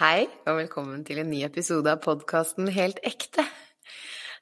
[0.00, 3.44] Hei, og velkommen til en ny episode av podkasten Helt ekte.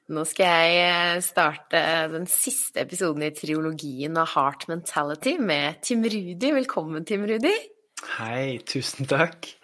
[0.09, 1.81] Nå skal jeg eh, starte
[2.13, 6.53] den siste episoden i triologien av Heart Mentality med Tim Rudi.
[6.55, 7.53] Velkommen, Tim Rudi.
[8.19, 9.49] Hei, tusen takk.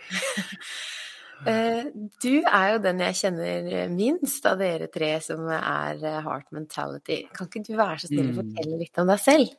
[1.46, 1.90] Eh,
[2.24, 7.18] du er jo den jeg kjenner minst av dere tre som er eh, Heart Mentality.
[7.36, 8.38] Kan ikke du være så snill å Mm.
[8.40, 9.52] fortelle litt om deg selv?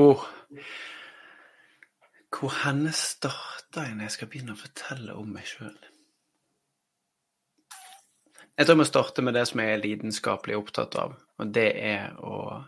[0.00, 0.24] Åh,
[2.30, 5.78] hvor henne starter jeg når jeg skal begynne å fortelle om meg sjøl?
[8.60, 11.68] Jeg tror jeg må starte med det som jeg er lidenskapelig opptatt av, og det
[11.80, 12.60] er å,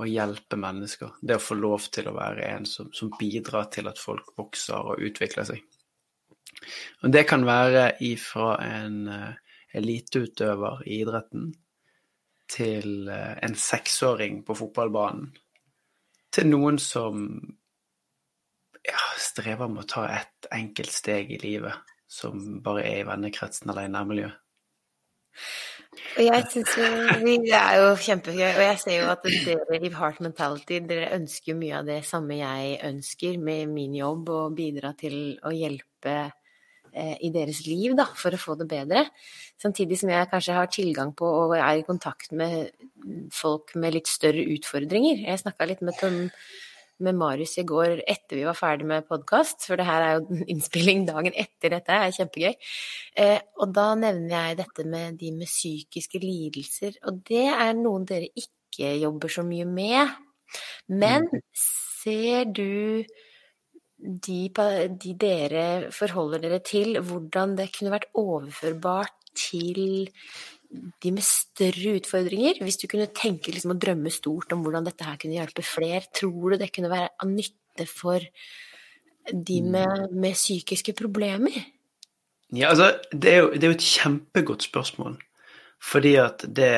[0.00, 1.18] å hjelpe mennesker.
[1.20, 4.94] Det å få lov til å være en som, som bidrar til at folk vokser
[4.94, 5.60] og utvikler seg.
[7.04, 9.36] Og det kan være ifra en uh,
[9.76, 11.52] eliteutøver i idretten
[12.48, 15.26] til eh, en seksåring på fotballbanen
[16.32, 17.26] til noen som
[19.38, 23.86] strever med å ta et enkelt steg i livet, som bare er i vennekretsen eller
[23.86, 24.44] i nærmiljøet.
[26.18, 26.88] Og jeg synes jo
[27.22, 31.12] vi, Det er jo kjempegøy, og jeg ser jo at dere i Heart Mentality dere
[31.16, 36.16] ønsker mye av det samme jeg ønsker med min jobb, å bidra til å hjelpe
[36.92, 39.06] eh, i deres liv, da, for å få det bedre.
[39.62, 42.70] Samtidig som jeg kanskje har tilgang på og er i kontakt med
[43.34, 45.22] folk med litt større utfordringer.
[45.26, 46.24] Jeg snakka litt med Tom
[47.04, 50.38] med Marius i går etter vi var ferdig med podkast, for det her er jo
[50.52, 52.70] innspilling dagen etter dette, det er kjempegøy.
[53.24, 58.06] Eh, og da nevner jeg dette med de med psykiske lidelser, og det er noen
[58.08, 60.18] dere ikke jobber så mye med.
[60.88, 63.04] Men ser du
[63.98, 64.40] de,
[65.02, 70.08] de dere forholder dere til, hvordan det kunne vært overførbart til
[70.68, 72.60] de med større utfordringer?
[72.64, 76.04] Hvis du kunne tenke liksom og drømme stort om hvordan dette her kunne hjelpe flere,
[76.14, 78.24] tror du det kunne være av nytte for
[79.28, 81.56] de med, med psykiske problemer?
[82.52, 85.18] Ja, altså, det er, jo, det er jo et kjempegodt spørsmål,
[85.84, 86.70] fordi at det,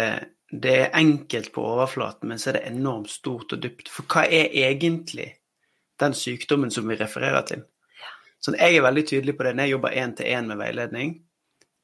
[0.50, 3.90] det er enkelt på overflaten, men så er det enormt stort og dypt.
[3.92, 5.28] For hva er egentlig
[6.02, 7.62] den sykdommen som vi refererer til?
[8.40, 11.18] Sånn, jeg er veldig tydelig på det når jeg jobber én-til-én med veiledning.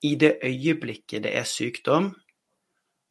[0.05, 2.13] I det øyeblikket det er sykdom,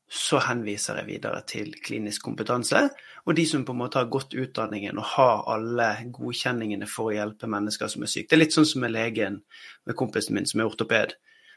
[0.06, 2.90] så henviser jeg videre til klinisk kompetanse,
[3.26, 7.16] og de som på en måte har gått utdanningen og har alle godkjenningene for å
[7.16, 8.30] hjelpe mennesker som er syke.
[8.30, 9.42] Det er litt sånn som med legen,
[9.86, 11.16] med kompisen min som er ortoped.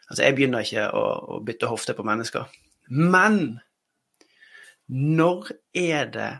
[0.09, 1.05] Altså, jeg begynner ikke å,
[1.37, 2.49] å bytte hofte på mennesker.
[2.89, 3.59] Men
[4.89, 6.31] når er det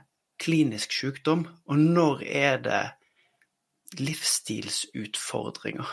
[0.41, 2.85] klinisk sykdom, og når er det
[4.01, 5.89] livsstilsutfordringer?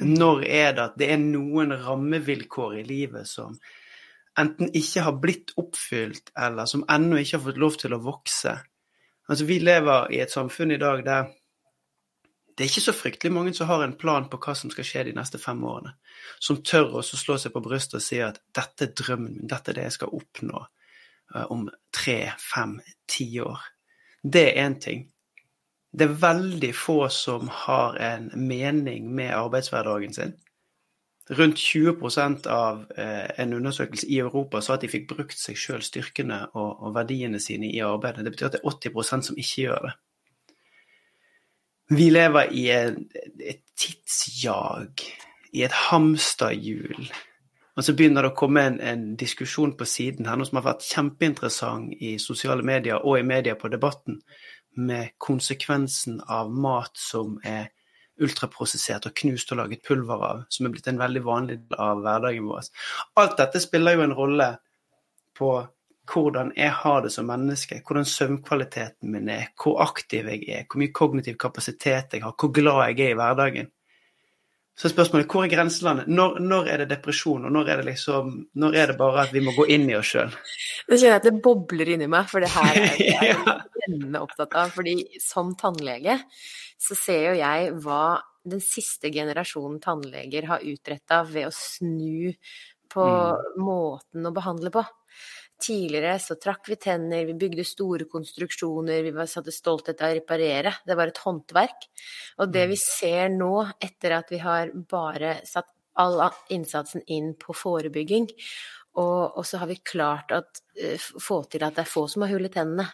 [0.00, 3.58] Når er det at det er noen rammevilkår i livet som
[4.38, 8.54] enten ikke har blitt oppfylt, eller som ennå ikke har fått lov til å vokse?
[9.30, 11.28] Altså, vi lever i et samfunn i dag der
[12.60, 15.04] det er ikke så fryktelig mange som har en plan på hva som skal skje
[15.06, 15.94] de neste fem årene.
[16.44, 19.72] Som tør å slå seg på brystet og si at dette er drømmen min, dette
[19.72, 21.62] er det jeg skal oppnå eh, om
[21.94, 22.74] tre, fem,
[23.08, 23.64] ti år.
[24.20, 25.06] Det er én ting.
[25.90, 30.36] Det er veldig få som har en mening med arbeidshverdagen sin.
[31.30, 35.82] Rundt 20% av eh, en undersøkelse i Europa sa at de fikk brukt seg sjøl,
[35.82, 38.24] styrkene og, og verdiene sine i arbeidet.
[38.26, 39.92] Det betyr at det er 80% som ikke gjør det.
[41.90, 43.00] Vi lever i en,
[43.42, 45.02] et tidsjag,
[45.54, 47.10] i et hamsterhjul.
[47.78, 50.68] Og så begynner det å komme en, en diskusjon på siden her, noe som har
[50.72, 54.20] vært kjempeinteressant i sosiale medier og i media på debatten,
[54.76, 57.70] med konsekvensen av mat som er
[58.20, 62.02] ultraprosessert og knust og laget pulver av, som er blitt en veldig vanlig del av
[62.04, 62.68] hverdagen vår.
[63.20, 64.48] Alt dette spiller jo en rolle
[65.38, 65.52] på
[66.10, 70.82] hvordan jeg har det som menneske, hvordan søvnkvaliteten min er, hvor aktiv jeg er, hvor
[70.82, 73.70] mye kognitiv kapasitet jeg har, hvor glad jeg er i hverdagen.
[74.78, 76.08] Så er spørsmålet hvor er grenselandet?
[76.08, 78.30] Når, når er det depresjon, og når er det liksom
[78.62, 80.32] Når er det bare at vi må gå inn i oss sjøl?
[80.32, 83.58] Nå kjenner jeg at det bobler inni meg, for det her er jeg Ja.
[83.76, 84.72] brennende opptatt av.
[84.74, 86.20] fordi som tannlege
[86.80, 88.20] så ser jo jeg hva
[88.50, 92.32] den siste generasjonen tannleger har utretta ved å snu
[92.90, 93.06] på
[93.60, 94.82] måten å behandle på.
[95.60, 100.16] Tidligere så trakk vi tenner, vi bygde store konstruksjoner, vi var- satte stolthet av å
[100.16, 100.72] reparere.
[100.86, 101.88] Det var et håndverk.
[102.38, 107.52] Og det vi ser nå, etter at vi har bare satt all innsatsen inn på
[107.52, 108.30] forebygging,
[108.96, 110.42] og, og så har vi klart å
[111.20, 112.88] få til at det er få som har hull i tennene.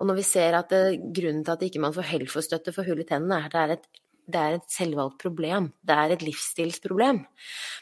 [0.00, 3.02] Og når vi ser at det, grunnen til at ikke man får Helfo-støtte for hull
[3.04, 3.88] i tennene, er at det er et
[4.28, 5.72] det er et selvvalgt problem.
[5.88, 7.22] Det er et livsstilsproblem.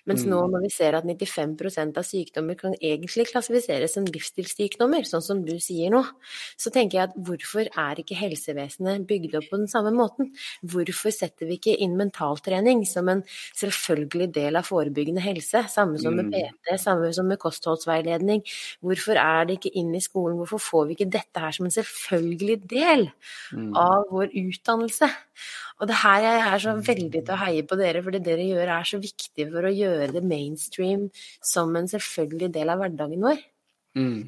[0.06, 0.50] Mens nå Mm.
[0.52, 5.58] når vi ser at 95% av sykdommer kan egentlig klassifiseres som livsstilssykdommer, sånn som du
[5.58, 6.04] sier nå,
[6.56, 10.30] så tenker jeg at hvorfor er ikke helsevesenet bygd opp på den samme måten?
[10.62, 13.24] Hvorfor setter vi ikke inn mentaltrening som en
[13.56, 15.64] selvfølgelig del av forebyggende helse?
[15.68, 16.32] Samme som med Mm.
[16.32, 18.42] PT, samme som med kostholdsveiledning.
[18.82, 20.36] Hvorfor er det ikke inn i skolen?
[20.38, 23.12] Hvorfor får vi ikke dette her som en selvfølgelig del
[23.52, 23.74] Mm.
[23.76, 25.10] av vår utdannelse?
[25.80, 28.46] Og det her jeg er så veldig til å heie på dere, for det dere
[28.48, 31.08] gjør er så viktig for å gjøre det mainstream
[31.44, 33.42] som en selvfølgelig del av hverdagen vår.
[33.98, 34.22] Mm.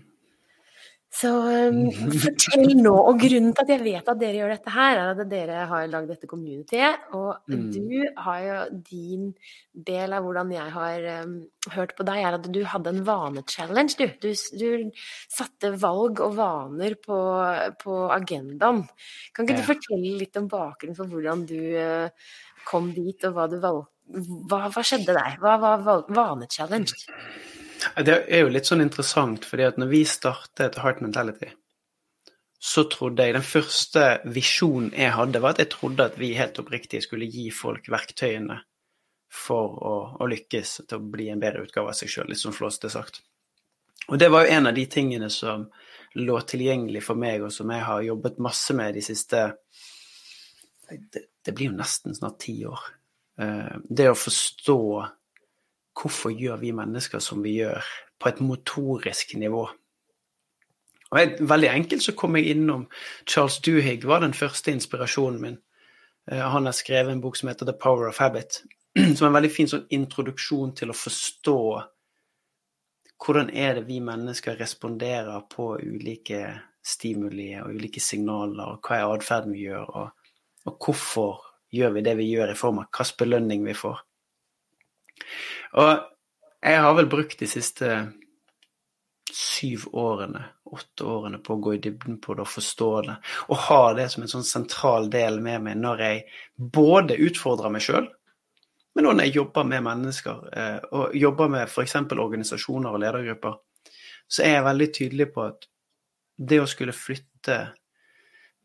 [1.08, 1.78] Så um,
[2.22, 5.31] fortell nå, og grunnen til at jeg vet at dere gjør dette her, er at
[5.31, 7.70] dere har lagd dette communityet, og Mm.
[7.72, 8.56] du har jo
[8.90, 9.31] din
[9.72, 11.32] del av hvordan jeg har um,
[11.72, 14.06] hørt på deg, er at du hadde en vanechallenge, du.
[14.20, 14.28] Du,
[14.60, 14.90] du
[15.32, 17.19] satte valg og vaner på,
[17.81, 18.84] på agendaen.
[19.32, 19.62] Kan ikke Ja.
[19.64, 22.11] du fortelle litt om bakgrunnen for hvordan du uh,
[22.69, 23.94] kom dit, og hva du valgte?
[24.49, 25.34] Hva, hva skjedde der?
[25.40, 26.94] Hva var vanechallenge?
[27.78, 31.50] Det er jo litt sånn interessant, fordi at når vi startet Heart Mentality,
[32.58, 34.04] så trodde jeg Den første
[34.34, 38.58] visjonen jeg hadde, var at jeg trodde at vi helt oppriktig skulle gi folk verktøyene
[39.30, 42.56] for å, å lykkes til å bli en bedre utgave av seg sjøl, litt sånn
[42.56, 43.22] flåsete sagt.
[44.08, 45.69] Og det var jo en av de tingene som
[46.19, 49.50] lå tilgjengelig for meg, og som jeg har jobbet masse med de siste
[50.88, 52.80] Det, det blir jo nesten snart ti år.
[53.38, 54.80] Eh, Det å forstå
[55.99, 57.85] hvorfor gjør vi mennesker som vi gjør,
[58.19, 59.69] på et motorisk nivå.
[61.09, 62.87] Og Veldig enkelt så kom jeg innom
[63.27, 65.59] Charles Duhigg, var den første inspirasjonen min.
[66.31, 68.62] Eh, Han har skrevet en bok som heter The Power of Habit,
[69.17, 71.61] som er en veldig fin sånn introduksjon til å forstå
[73.19, 76.43] hvordan er det vi mennesker responderer på ulike
[76.87, 80.29] stimuli og ulike signaler, og hva er atferden vi gjør, og,
[80.71, 81.41] og hvorfor
[81.75, 84.05] gjør vi det vi gjør, i form av hvilken belønning vi får.
[85.76, 85.91] Og
[86.65, 87.91] jeg har vel brukt de siste
[89.32, 93.17] syv årene, åtte årene på å gå i dybden på det og forstå det,
[93.53, 96.23] og ha det som en sånn sentral del med meg når jeg
[96.56, 98.09] både utfordrer meg sjøl,
[98.97, 101.94] men òg når jeg jobber med mennesker, eh, og jobber med f.eks.
[102.11, 103.59] organisasjoner og ledergrupper,
[104.29, 105.69] så er jeg veldig tydelig på at
[106.49, 107.59] det å skulle flytte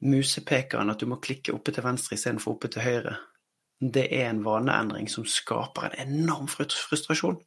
[0.04, 3.14] musepekeren, at du må klikke oppe til venstre istedenfor oppe til høyre,
[3.92, 7.40] det er en vaneendring som skaper en enorm frustrasjon.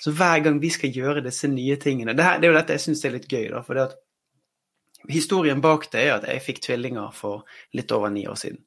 [0.00, 2.76] Så hver gang vi skal gjøre disse nye tingene Det, her, det er jo dette
[2.78, 3.60] jeg syns er litt gøy, da.
[3.66, 3.98] For det at
[5.10, 7.44] historien bak det er at jeg fikk tvillinger for
[7.76, 8.62] litt over ni år siden.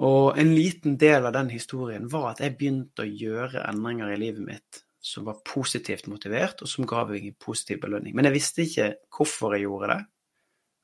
[0.00, 4.20] Og en liten del av den historien var at jeg begynte å gjøre endringer i
[4.20, 8.14] livet mitt som var positivt motivert, og som ga meg en positiv belønning.
[8.16, 10.00] Men jeg visste ikke hvorfor jeg gjorde det.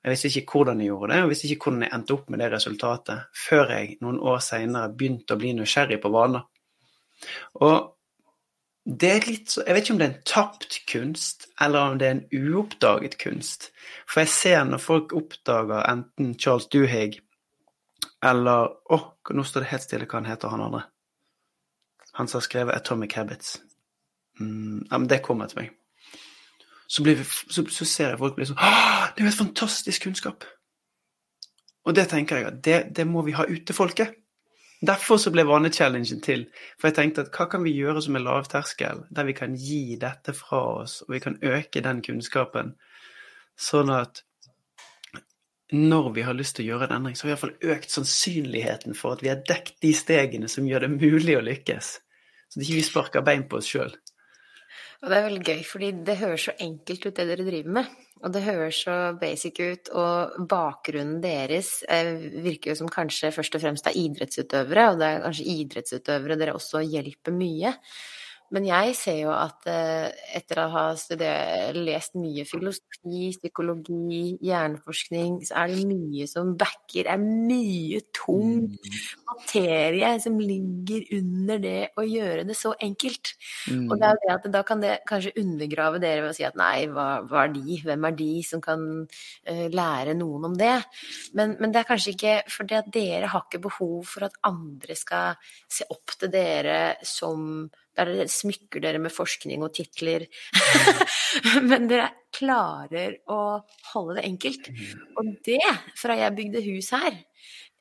[0.06, 2.38] Jeg visste ikke hvordan jeg gjorde det, og visste ikke hvordan jeg endte opp med
[2.38, 6.44] det resultatet, før jeg noen år seinere begynte å bli nysgjerrig på vaner.
[7.58, 7.79] Og
[8.87, 12.06] det er litt Jeg vet ikke om det er en tapt kunst, eller om det
[12.06, 13.73] er en uoppdaget kunst.
[14.06, 17.19] For jeg ser når folk oppdager enten Charles Duhigg
[18.23, 20.85] eller Å, oh, nå står det helt stille hva han heter, han andre.
[22.14, 23.56] Han som har skrevet Atomic Habits.
[24.38, 25.75] Mm, ja, men det kommer til meg.
[26.88, 30.46] Så, vi, så, så, ser jeg folk bli sånn det er jo et fantastisk kunnskap!
[31.86, 34.16] Og det tenker jeg at det, det må vi ha ute, folket.
[34.86, 36.44] Derfor så ble vanechallengen til.
[36.76, 39.96] For jeg tenkte at hva kan vi gjøre som er lavterskel, der vi kan gi
[40.00, 42.74] dette fra oss, og vi kan øke den kunnskapen,
[43.56, 44.24] sånn at
[45.72, 48.94] når vi har lyst til å gjøre en endring, så har vi iallfall økt sannsynligheten
[48.94, 51.88] for at vi har dekket de stegene som gjør det mulig å lykkes.
[52.52, 53.94] Så ikke vi sparker bein på oss sjøl.
[55.03, 57.96] Og det er veldig gøy, fordi det høres så enkelt ut, det dere driver med.
[58.24, 63.58] Og det høres så basic ut, og bakgrunnen deres eh, virker jo som kanskje først
[63.58, 67.74] og fremst er idrettsutøvere, og det er kanskje idrettsutøvere dere også hjelper mye.
[68.55, 70.06] Men jeg ser jo at eh,
[70.38, 77.10] etter å ha studert, lest mye filosofi, psykologi, hjerneforskning, så er det mye som backer,
[77.10, 78.69] er mye tung
[79.26, 83.34] materie som ligger under det å gjøre det så enkelt.
[83.70, 83.86] Mm.
[83.91, 86.58] Og det er det at da kan det kanskje undergrave dere ved å si at
[86.58, 90.76] nei, hva, hva er de, hvem er de som kan uh, lære noen om det?
[91.36, 92.36] Men, men, det er kanskje ikke
[92.79, 95.36] at dere har ikke behov for at andre skal
[95.69, 100.26] se opp til dere som der smykker dere med forskning og titler.
[101.70, 103.41] Men dere klarer å
[103.93, 104.69] holde det enkelt.
[105.17, 105.62] Og det,
[105.98, 107.17] fra jeg bygde hus her,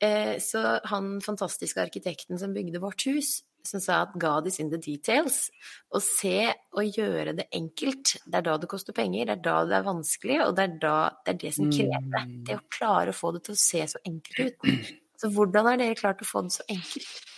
[0.00, 4.70] eh, så han fantastiske arkitekten som bygde vårt hus, som sa at 'God is in
[4.70, 5.50] the details'.
[5.90, 8.16] Å se og gjøre det enkelt.
[8.24, 10.78] Det er da det koster penger, det er da det er vanskelig, og det er
[10.80, 12.26] da det er det som krever det.
[12.46, 14.94] Det å klare å få det til å se så enkelt ut.
[15.16, 17.35] Så hvordan har dere klart å få det så enkelt?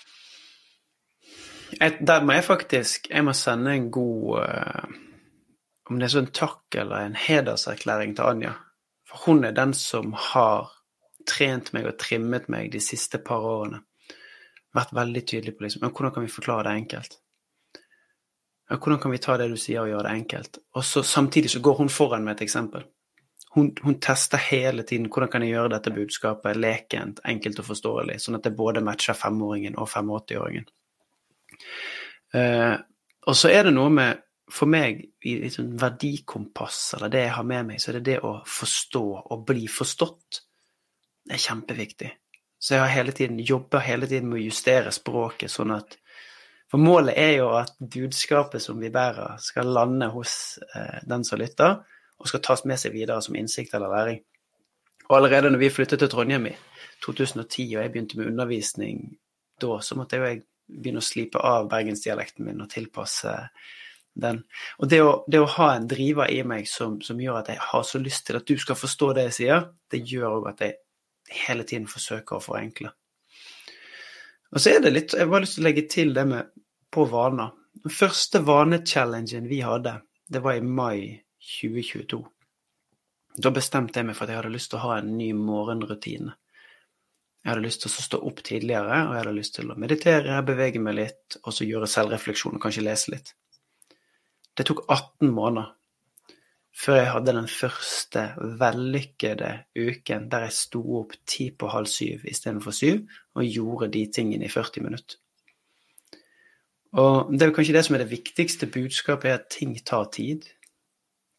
[1.77, 4.95] Jeg, der må jeg faktisk Jeg må sende en god uh,
[5.91, 8.55] Om det er sånn takk eller en hederserklæring til Anja.
[9.09, 10.71] For hun er den som har
[11.29, 13.81] trent meg og trimmet meg de siste par årene.
[14.77, 17.17] Vært veldig tydelig på liksom, hvordan kan vi forklare det enkelt?
[18.69, 20.61] Hvordan kan vi ta det du sier og gjøre det enkelt?
[20.77, 22.85] Og så Samtidig så går hun foran med et eksempel.
[23.55, 28.19] Hun, hun, tester hele tiden hvordan kan jeg gjøre dette budskapet lekent, enkelt og forståelig,
[28.21, 30.69] sånn at det både matcher femåringen og 85-åringen.
[32.35, 32.77] Uh,
[33.29, 37.45] og så er det noe med For meg, i liksom verdikompass, eller det jeg har
[37.45, 40.39] med meg, så er det det å forstå og bli forstått.
[41.29, 42.09] Det er kjempeviktig.
[42.57, 45.99] Så jeg har hele tiden, jobber hele tiden med å justere språket, sånn at
[46.69, 51.41] For målet er jo at budskapet som vi bærer, skal lande hos uh, den som
[51.41, 51.79] lytter,
[52.19, 54.25] og skal tas med seg videre som innsikt eller læring.
[55.09, 56.57] Og allerede når vi flyttet til Trondheim i
[57.05, 59.01] 2010, og jeg begynte med undervisning
[59.61, 63.35] da, så måtte jeg begynne å slipe av bergensdialekten min og tilpasse
[64.19, 64.43] den.
[64.79, 67.63] Og det å, det å ha en driver i meg som, som, gjør at jeg
[67.71, 70.65] har så lyst til at du skal forstå det jeg sier, det gjør òg at
[70.65, 70.79] jeg
[71.45, 72.93] hele tiden forsøker å forenkle.
[74.49, 76.53] Og så er det litt Jeg har bare lyst til å legge til det med
[76.95, 77.53] på vaner.
[77.85, 79.99] Den første vanechallengen vi hadde,
[80.29, 81.21] det var i mai
[81.61, 82.23] 2022.
[83.39, 86.33] Da bestemte jeg meg for at jeg hadde lyst til å ha en ny morgenrutine.
[87.45, 90.41] Jeg hadde lyst til å stå opp tidligere, og jeg hadde lyst til å meditere,
[90.47, 93.35] bevege meg litt, og så gjøre selvrefleksjon og kanskje lese litt.
[94.59, 95.75] Det tok 18 måneder
[96.79, 98.25] før jeg hadde den første
[98.61, 103.01] vellykkede uken der jeg sto opp ti på halv syv istedenfor syv,
[103.35, 105.19] og gjorde de tingene i 40 minutter.
[106.99, 110.47] Og det er kanskje det som er det viktigste budskapet, er at ting tar tid.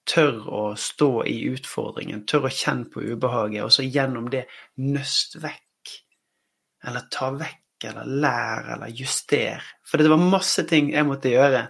[0.09, 4.45] Tør å stå i utfordringen, tør å kjenne på ubehaget, og så gjennom det
[4.81, 5.65] nøst vekk
[6.87, 9.63] eller ta vekk eller lær eller juster.
[9.87, 11.67] For det var masse ting jeg måtte gjøre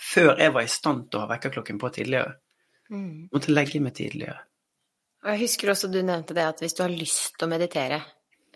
[0.00, 2.38] før jeg var i stand til å ha vekkerklokken på tidligere.
[2.90, 3.28] Mm.
[3.32, 4.38] Måtte legge meg tidligere.
[5.20, 8.00] Og jeg husker også du nevnte det at hvis du har lyst til å meditere,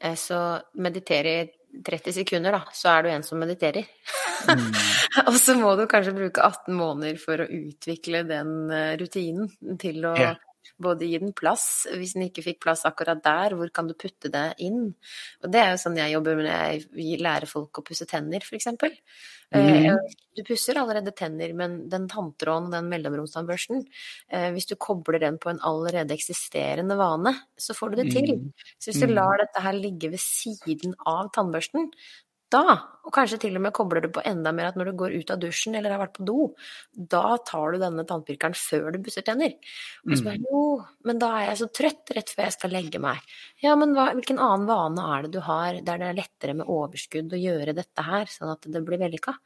[0.01, 0.41] eh, så
[0.81, 3.85] meditere i 30 sekunder, da, så er du en som mediterer.
[4.49, 4.73] Mm.
[5.29, 10.01] og så må du kanskje bruke 18 måneder for å utvikle den eh, rutinen til
[10.09, 10.33] å ja
[10.81, 14.31] både gi den plass, hvis den ikke fikk plass akkurat der, hvor kan du putte
[14.33, 14.89] det inn?
[15.43, 18.45] Og det er jo sånn jeg jobber med når jeg lærer folk å pusse tenner,
[18.45, 18.73] f.eks.
[19.55, 19.87] Mm.
[19.87, 23.85] Eh, du pusser allerede tenner, men den tanntråden, den mellomromstannbørsten,
[24.33, 28.33] eh, hvis du kobler den på en allerede eksisterende vane, så får du det til.
[28.41, 28.51] Mm.
[28.79, 29.15] Så hvis du mm.
[29.15, 31.93] lar dette her ligge ved siden av tannbørsten,
[32.55, 35.15] da, og kanskje til og med kobler du på enda mer at når du går
[35.21, 36.47] ut av dusjen eller har vært på do,
[36.95, 39.53] da tar du denne tannpirkeren før du busser tenner.
[40.07, 40.47] Og så bare mm.
[40.49, 40.63] jo,
[41.05, 43.21] men da er jeg så trøtt rett før jeg skal legge meg.
[43.65, 46.71] Ja, men hva, hvilken annen vane er det du har der det er lettere med
[46.73, 49.37] overskudd å gjøre dette her, sånn at det blir vellykka?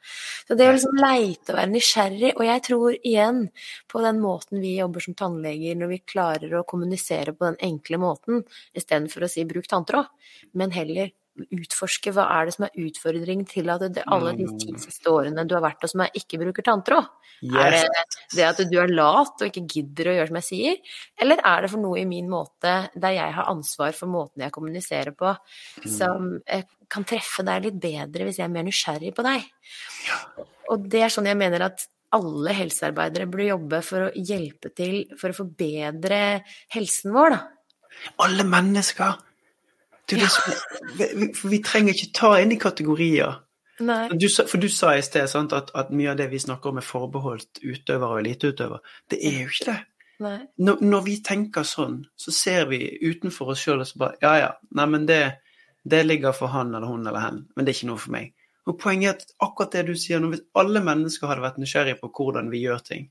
[0.47, 3.45] Så det å liksom leite og være nysgjerrig, og jeg tror igjen
[3.91, 7.99] på den måten vi jobber som tannleger, når vi klarer å kommunisere på den enkle
[7.99, 10.07] måten, istedenfor å si bruk tanntråd,
[10.55, 11.11] men heller
[11.47, 14.79] utforske hva er det som er utfordringen til at det, alle de ti mm.
[14.81, 17.09] siste årene du har vært hos meg, ikke bruker tanntråd?
[17.39, 17.59] Yes.
[17.59, 17.83] Er det
[18.35, 21.63] det at du er lat og ikke gidder å gjøre som jeg sier, eller er
[21.63, 25.31] det for noe i min måte der jeg har ansvar for måten jeg kommuniserer på,
[25.31, 25.87] mm.
[25.93, 26.33] som
[26.89, 29.47] kan treffe deg litt bedre hvis jeg er mer nysgjerrig på deg?
[30.73, 35.03] Og det er sånn jeg mener at alle helsearbeidere burde jobbe for å hjelpe til
[35.19, 36.41] for å forbedre
[36.73, 37.41] helsen vår, da.
[38.23, 39.17] Alle mennesker
[40.17, 43.37] Liksom, for vi trenger ikke ta inn i kategorier.
[43.79, 46.81] Du, for du sa i sted sant, at, at, mye av det vi snakker om
[46.81, 48.81] er forbeholdt utøvere og eliteutøvere.
[49.11, 49.77] Det er jo ikke det.
[50.19, 54.33] Når, når, vi tenker sånn, så ser vi utenfor oss sjøl og så bare Ja,
[54.35, 55.21] ja, neimen det,
[55.87, 58.33] det, ligger for han eller hun eller hen, men det er ikke noe for meg.
[58.67, 62.01] Og Poenget er at akkurat det du sier nå, hvis alle mennesker hadde vært nysgjerrige
[62.01, 63.07] på hvordan vi gjør ting,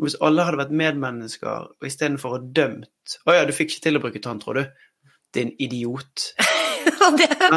[0.00, 3.84] og hvis alle hadde vært medmennesker og istedenfor å dømt Å ja, du fikk ikke
[3.84, 4.89] til å bruke tanntråd, du
[5.36, 6.30] din idiot.
[7.18, 7.54] det, er,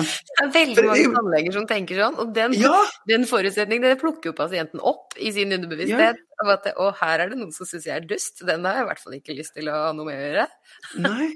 [0.53, 2.75] veldig mange tannleger som tenker sånn, og den, ja.
[3.09, 6.21] den forutsetningen det plukker jo pasienten opp i sin underbevissthet.
[6.21, 6.45] Ja.
[6.53, 8.89] At, og her er det noen som syns jeg er dust, den har jeg i
[8.89, 10.47] hvert fall ikke lyst til å ha noe med å gjøre.
[11.07, 11.29] Nei,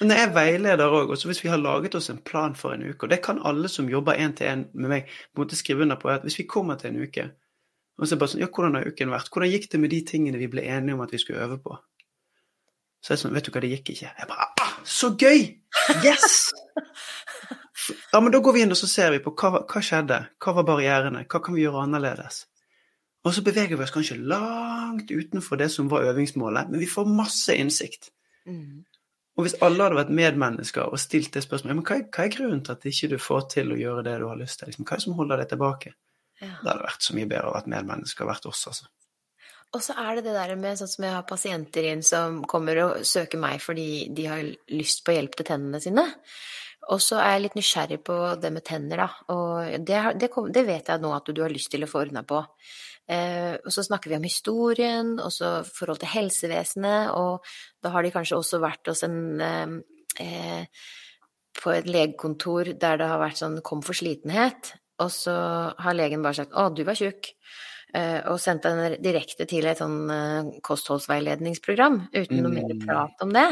[0.00, 2.86] men jeg er veileder òg, og hvis vi har laget oss en plan for en
[2.86, 6.00] uke, og det kan alle som jobber én til én med meg, måtte skrive under
[6.00, 7.30] på, at hvis vi kommer til en uke,
[7.98, 9.30] og så er det bare sånn Ja, hvordan har uken vært?
[9.34, 11.74] Hvordan gikk det med de tingene vi ble enige om at vi skulle øve på?
[13.08, 14.10] Så det sånn Vet du hva, det gikk ikke.
[14.20, 15.46] Jeg bare ah, Så gøy!
[16.04, 16.50] Yes!
[18.12, 20.52] Ja, men da går vi inn og så ser vi på hva, hva skjedde, hva
[20.58, 22.42] var barrierene, hva kan vi gjøre annerledes?
[23.24, 27.08] Og så beveger vi oss kanskje langt utenfor det som var øvingsmålet, men vi får
[27.08, 28.10] masse innsikt.
[28.44, 28.82] Mm.
[29.38, 32.34] Og hvis alle hadde vært medmennesker og stilt det spørsmålet, men hva er, hva er
[32.34, 34.68] grunnen til at ikke du får til å gjøre det du har lyst til?
[34.68, 35.94] Liksom, hva er det som holder deg tilbake?
[36.42, 36.52] Ja.
[36.60, 38.90] Det hadde vært så mye bedre å være medmenneske og vært oss, altså.
[39.76, 42.80] Og så er det det der med sånn som jeg har pasienter inn som kommer
[42.86, 46.06] og søker meg fordi de har lyst på hjelp til tennene sine.
[46.88, 49.08] Og så er jeg litt nysgjerrig på det med tenner, da.
[49.34, 52.22] Og det, det, det vet jeg nå at du har lyst til å få ordna
[52.24, 52.40] på.
[53.08, 57.44] Eh, og så snakker vi om historien, og så forhold til helsevesenet, og
[57.84, 59.76] da har de kanskje også vært hos en eh,
[60.24, 60.64] eh
[61.58, 66.22] På et legekontor der det har vært sånn 'kom for slitenhet', og så har legen
[66.22, 67.34] bare sagt 'å, du var tjukk'.
[67.96, 72.82] Eh, og sendte den direkte til et sånn eh, kostholdsveiledningsprogram uten noe mer Mm.
[72.84, 73.48] prat om det.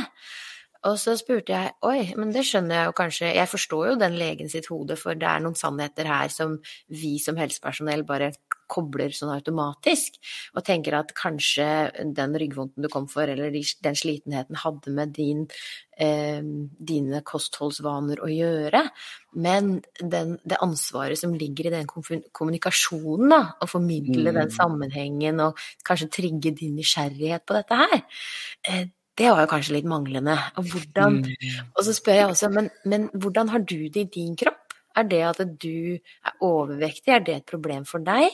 [0.84, 4.18] Og så spurte jeg oi, men det skjønner jeg jo kanskje, jeg forstår jo den
[4.20, 6.58] legen sitt hode, for det er noen sannheter her som
[6.92, 8.32] vi som helsepersonell bare
[8.70, 10.18] kobler sånn automatisk,
[10.54, 11.66] og tenker at kanskje
[12.16, 15.46] den ryggvondten du kom for, eller den slitenheten hadde med din,
[15.98, 18.82] eh, dine kostholdsvaner å gjøre.
[19.36, 25.58] Men den, det ansvaret som ligger i den kommunikasjonen, da, å formidle den sammenhengen og
[25.86, 28.02] kanskje trigge din nysgjerrighet på dette her,
[28.68, 30.36] eh, det var jo kanskje litt manglende.
[30.58, 31.70] Og, hvordan, Mm.
[31.74, 34.65] og så spør jeg også, men, men hvordan har du det i din kropp?
[34.96, 38.30] Er det at du er overvektig, er det et problem for deg?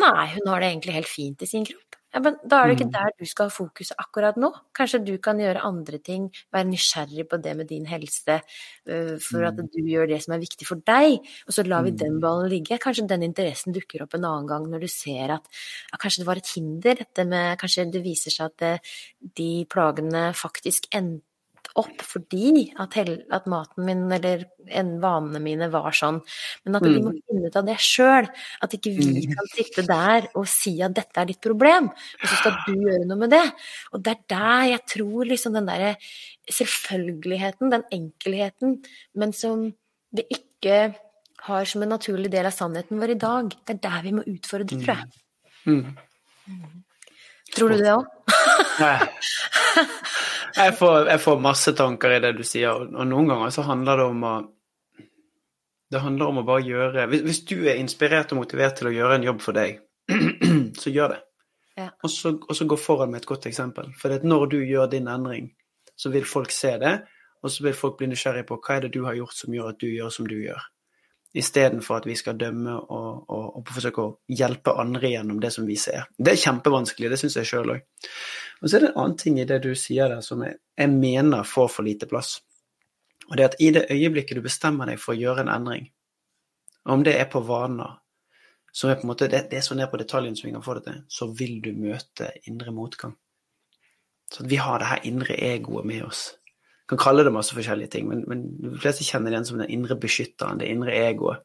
[0.00, 2.00] Nei, hun har det egentlig helt fint i sin kropp.
[2.14, 4.52] Ja, men da er det ikke der du skal ha fokuset akkurat nå.
[4.78, 8.36] Kanskje du kan gjøre andre ting, være nysgjerrig på det med din helse,
[8.86, 11.96] øh, for at du gjør det som er viktig for deg, og så lar vi
[11.98, 12.78] den ballen ligge.
[12.78, 15.50] Kanskje den interessen dukker opp en annen gang når du ser at
[15.90, 18.74] ja, kanskje det var et hinder, dette med Kanskje det viser seg at det,
[19.34, 21.33] de plagene faktisk endte
[21.80, 26.20] opp fordi at, at maten min eller en, vanene mine var sånn.
[26.64, 28.28] Men at vi må finne ut av det sjøl.
[28.64, 32.38] At ikke vi kan sitte der og si at dette er ditt problem, og så
[32.40, 33.44] skal du gjøre noe med det.
[33.92, 35.94] Og det er der jeg tror liksom den derre
[36.52, 38.78] selvfølgeligheten, den enkelheten,
[39.18, 39.70] men som
[40.14, 40.78] det ikke
[41.44, 43.52] har som en naturlig del av sannheten vår i dag.
[43.66, 45.22] Det er der vi må utfordre, tror jeg.
[45.64, 46.83] Mm.
[47.54, 48.04] Tror du det òg?
[50.54, 53.98] Jeg får, jeg får masse tanker i det du sier, og noen ganger så handler
[53.98, 54.34] det om å
[55.90, 59.18] Det handler om å bare gjøre Hvis, du er inspirert og motivert til å gjøre
[59.18, 59.80] en jobb for deg,
[60.82, 61.20] så gjør det.
[61.78, 61.88] Ja.
[62.02, 63.90] Og, så, og så gå foran med et godt eksempel.
[63.98, 65.50] For når du gjør din endring,
[65.98, 66.94] så vil folk se det,
[67.42, 69.74] og så vil folk bli nysgjerrige på hva er det du har gjort som gjør
[69.74, 70.62] at du gjør som du gjør.
[71.34, 75.66] Istedenfor at vi skal dømme og, og, og forsøke å hjelpe andre gjennom det som
[75.66, 76.06] vi ser.
[76.14, 78.10] Det er kjempevanskelig, det syns jeg sjøl òg.
[78.62, 80.92] Og så er det en annen ting i det du sier der som jeg, jeg
[80.92, 82.36] mener får for lite plass.
[83.26, 85.90] Og det er at i det øyeblikket du bestemmer deg for å gjøre en endring,
[86.84, 87.98] om det er på vaner,
[88.74, 90.64] som er på en måte, det, det er så ned på detaljen som vi kan
[90.64, 93.14] få det til, så vil du møte indre motgang.
[94.30, 96.24] Så vi har det her indre egoet med oss.
[96.90, 99.96] Kan kalle det masse forskjellige ting, men, men de fleste kjenner den som den indre
[100.00, 101.44] beskytteren, det indre egoet.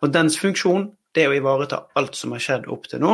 [0.00, 3.10] Og dens funksjon det er å ivareta alt som har skjedd opp til nå,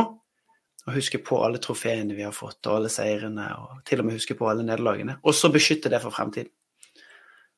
[0.87, 4.15] og huske på alle trofeene vi har fått, og alle seirene, og til og med
[4.15, 6.53] huske på alle nederlagene, og så beskytte det for fremtiden.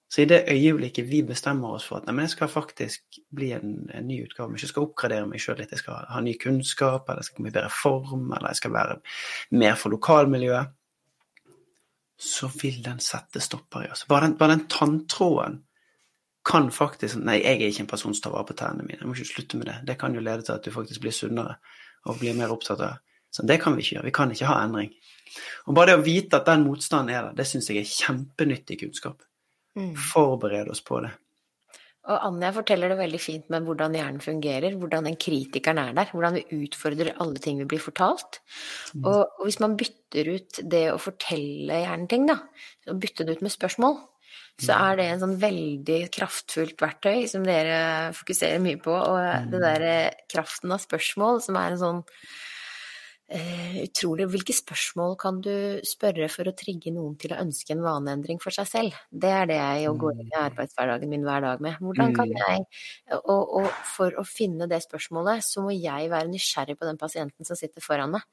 [0.09, 3.51] Så i det øyeblikket vi bestemmer oss for at nei, men jeg skal faktisk bli
[3.53, 7.05] en, en ny utgave, jeg skal oppgradere meg sjøl litt, jeg skal ha ny kunnskap,
[7.05, 8.95] eller jeg skal komme i bedre form, eller jeg skal være
[9.61, 10.73] mer for lokalmiljøet,
[12.19, 14.05] så vil den sette stopper i oss.
[14.07, 15.61] Bare den, bare den tanntråden
[16.49, 19.07] kan faktisk Nei, jeg er ikke en person som tar vare på tennene mine, jeg
[19.07, 19.77] må ikke slutte med det.
[19.87, 21.59] Det kan jo lede til at du faktisk blir sunnere
[22.07, 22.99] og blir mer opptatt av
[23.31, 24.05] Så det kan vi ikke gjøre.
[24.09, 24.89] Vi kan ikke ha endring.
[25.69, 28.79] Og bare det å vite at den motstanden er der, det syns jeg er kjempenyttig
[28.81, 29.21] kunnskap.
[29.77, 29.91] Mm.
[29.93, 31.11] Forbered oss på det.
[32.07, 36.13] Og Anja forteller det veldig fint med hvordan hjernen fungerer, hvordan den kritikeren er der,
[36.13, 38.39] hvordan vi utfordrer alle ting vi blir fortalt.
[39.03, 42.39] Og, og hvis man bytter ut det å fortelle hjernen ting, da,
[42.89, 43.99] og bytte det ut med spørsmål,
[44.59, 48.91] så er det en sånn veldig kraftfullt verktøy som dere fokuserer mye på.
[48.91, 49.93] Og det derre
[50.31, 52.48] kraften av spørsmål som er en sånn eh,
[53.29, 55.51] utrolig Hvilke spørsmål kan du
[55.85, 58.97] spørre for å trigge noen til å ønske en vaneendring for seg selv?
[59.11, 61.77] Det er det jeg går inn i arbeidshverdagen min hver dag med.
[61.83, 62.65] Hvordan kan jeg
[63.19, 67.45] og, og for å finne det spørsmålet, så må jeg være nysgjerrig på den pasienten
[67.45, 68.25] som sitter foran meg.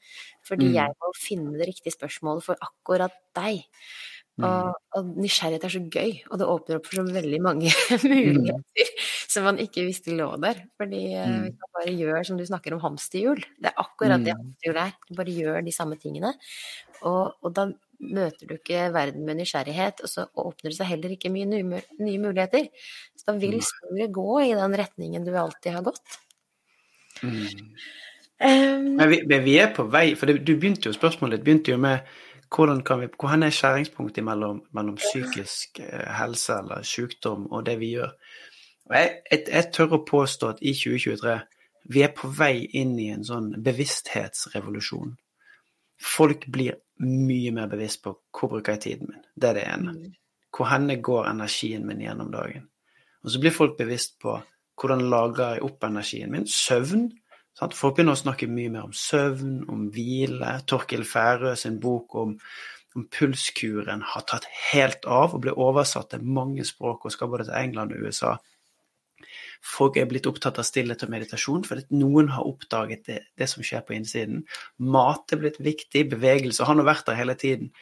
[0.46, 0.74] Fordi Mm.
[0.74, 3.66] jeg må finne det riktige spørsmålet for akkurat deg.
[4.44, 7.70] Og, og nysgjerrighet er så gøy, og det åpner opp for så veldig mange
[8.04, 8.90] muligheter
[9.36, 10.64] som man ikke visste lå der.
[10.80, 11.42] Fordi eh, Mm.
[11.46, 14.82] hvis man bare gjør som du snakker om hamsterhjul, det er akkurat det hamsterhjulet hamsterhjul
[14.86, 14.94] er.
[15.08, 16.32] Du bare gjør de samme tingene.
[17.02, 17.68] Og, og da
[18.00, 21.80] møter du ikke verden med nysgjerrighet, og så åpner det seg heller ikke mye nye,
[22.00, 22.68] nye muligheter.
[23.16, 23.66] Så da vil Mm.
[23.70, 26.18] sporet gå i den retningen du alltid har gått.
[27.22, 27.46] Mm.
[28.36, 31.46] Um, Men vi, men vi er på vei, for det, du begynte jo spørsmålet ditt
[31.46, 32.04] begynte jo med
[32.52, 37.78] hvordan kan vi, Hvor er skjæringspunktet mellom, mellom psykisk eh, helse eller sykdom og det
[37.80, 38.12] vi gjør?
[38.90, 41.36] Jeg, jeg, jeg, tør å påstå at i 2023
[41.90, 45.14] vi er på vei inn i en sånn bevissthetsrevolusjon.
[46.02, 49.26] Folk blir mye mer bevisst på hvor bruker jeg tiden min.
[49.34, 49.94] Det er det ene.
[49.94, 50.16] Mm.
[50.56, 52.66] Hvor henne går energien min gjennom dagen.
[53.24, 54.38] Og så blir folk bevisst på
[54.80, 56.46] hvordan lager jeg opp energien min.
[56.50, 57.08] Søvn.
[57.56, 57.76] Sant?
[57.76, 60.58] Folk begynner å snakke mye mer om søvn, om hvile.
[60.68, 62.34] Torkil Færø sin bok om,
[62.96, 67.48] om, pulskuren har tatt helt av og ble oversatt til mange språk og skal både
[67.48, 68.36] til England og USA.
[69.66, 73.64] Folk er blitt opptatt av stillhet og meditasjon fordi noen har oppdaget det, det, som
[73.66, 74.44] skjer på innsiden.
[74.78, 77.72] Mat er blitt viktig, bevegelse Han har vært der hele tiden.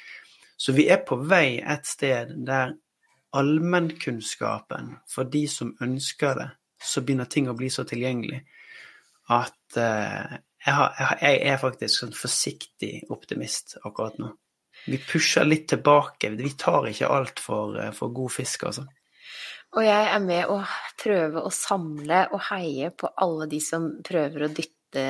[0.57, 2.73] Så vi er på vei et sted der
[3.35, 8.41] allmennkunnskapen for de som ønsker det, så begynner ting å bli så tilgjengelig
[9.33, 14.31] at uh, jeg, har, jeg, er faktisk sånn forsiktig optimist akkurat nå.
[14.85, 16.33] Vi pusher litt tilbake.
[16.37, 18.85] Vi tar ikke alt for, eh, for god fisk, altså.
[19.75, 20.61] Og jeg er med å
[21.03, 25.07] prøve å samle og heie på alle de som prøver å dytte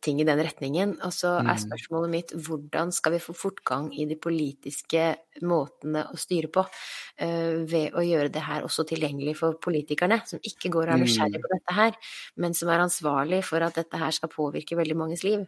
[0.00, 0.94] ting i den retningen.
[1.02, 1.62] Og så er mm.
[1.64, 5.08] spørsmålet mitt hvordan skal vi få fortgang i de politiske
[5.46, 10.42] måtene å styre på uh, ved å gjøre det her også tilgjengelig for politikerne, som
[10.42, 11.44] ikke går og er nysgjerrig mm.
[11.44, 11.98] på dette her,
[12.42, 15.44] men som er ansvarlig for at dette her skal påvirke veldig manges liv.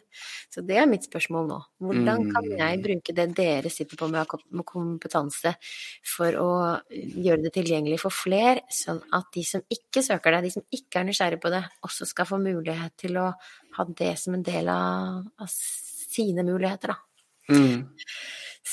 [0.53, 1.61] Så det er mitt spørsmål nå.
[1.83, 2.85] Hvordan kan jeg mm.
[2.87, 5.55] bruke det dere sitter på med kompetanse,
[6.07, 6.51] for å
[6.91, 11.01] gjøre det tilgjengelig for flere, sånn at de som ikke søker det, de som ikke
[11.01, 13.31] er nysgjerrig på det, også skal få mulighet til å
[13.77, 15.51] ha det som en del av, av
[16.13, 16.99] sine muligheter, da.
[17.53, 17.89] Mm.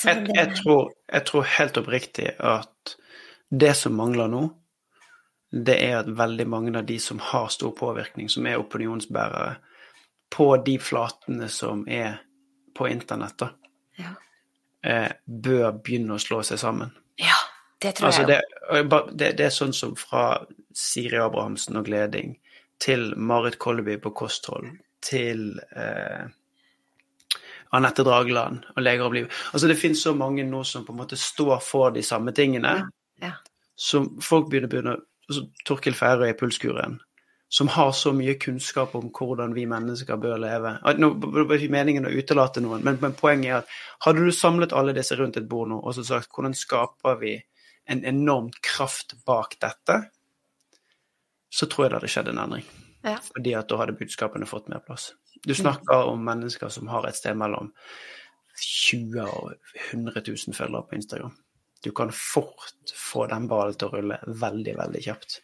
[0.05, 2.95] Jeg, jeg, tror, jeg, tror, helt oppriktig at
[3.49, 4.43] det som mangler nå,
[5.49, 9.57] det er at veldig mange av de som har stor påvirkning, som er opinionsbærere,
[10.29, 12.19] på de flatene som er
[12.77, 13.49] på internett, da,
[13.97, 14.11] ja.
[14.85, 16.93] eh, bør begynne å slå seg sammen.
[17.19, 17.39] Ja,
[17.81, 20.43] det tror altså, jeg det, det, det, er sånn som fra
[20.75, 22.37] Siri Abrahamsen og Gleding
[22.79, 24.69] til Marit Kolleby på kosthold,
[25.03, 26.29] til eh,
[27.75, 29.27] Anette Drageland og Leger og liv.
[29.53, 32.73] Altså det finnes så mange nå som på en måte står for de samme tingene.
[32.79, 32.87] Ja.
[33.21, 33.35] Ja.
[33.75, 36.97] Som folk begynner begynner altså Torkil Færøy i Pulskuren,
[37.49, 40.73] som har så mye kunnskap om hvordan vi mennesker bør leve.
[40.97, 44.73] Nå var ikke meningen å utelate noen, men, men, poenget er at hadde du samlet
[44.73, 47.37] alle disse rundt et bord nå og så sagt hvordan skaper vi
[47.89, 50.01] en enorm kraft bak dette,
[51.49, 52.67] så tror jeg det hadde skjedd en endring.
[53.01, 53.17] Ja.
[53.23, 55.13] Fordi at da hadde budskapene fått mer plass.
[55.45, 57.71] Du snakker om mennesker som har et sted mellom
[58.59, 59.53] 20 og
[59.91, 61.35] 100 000 følgere på Instagram.
[61.83, 65.39] Du kan fort få den ballen til å rulle veldig, veldig kjapt.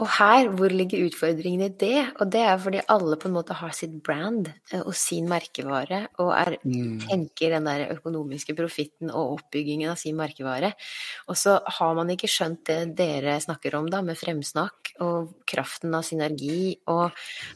[0.00, 1.98] Og her, hvor ligger utfordringen i det?
[2.22, 6.06] Og det er fordi alle på en måte har sitt brand eh, og sin merkevare,
[6.22, 7.02] og er, mm.
[7.04, 10.72] tenker den der økonomiske profitten og oppbyggingen av sin merkevare.
[11.28, 15.92] Og så har man ikke skjønt det dere snakker om, da, med fremsnakk og kraften
[15.96, 17.12] av synergi, og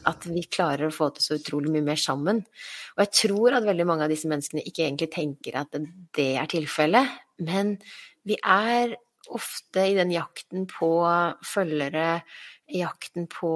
[0.09, 2.43] at vi klarer å få til så utrolig mye mer sammen.
[2.95, 5.81] Og jeg tror at veldig mange av disse menneskene ikke egentlig tenker at
[6.13, 7.75] det er tilfellet, men
[8.25, 8.95] vi er
[9.33, 10.89] ofte i den jakten på
[11.45, 12.21] følgere,
[12.71, 13.51] jakten på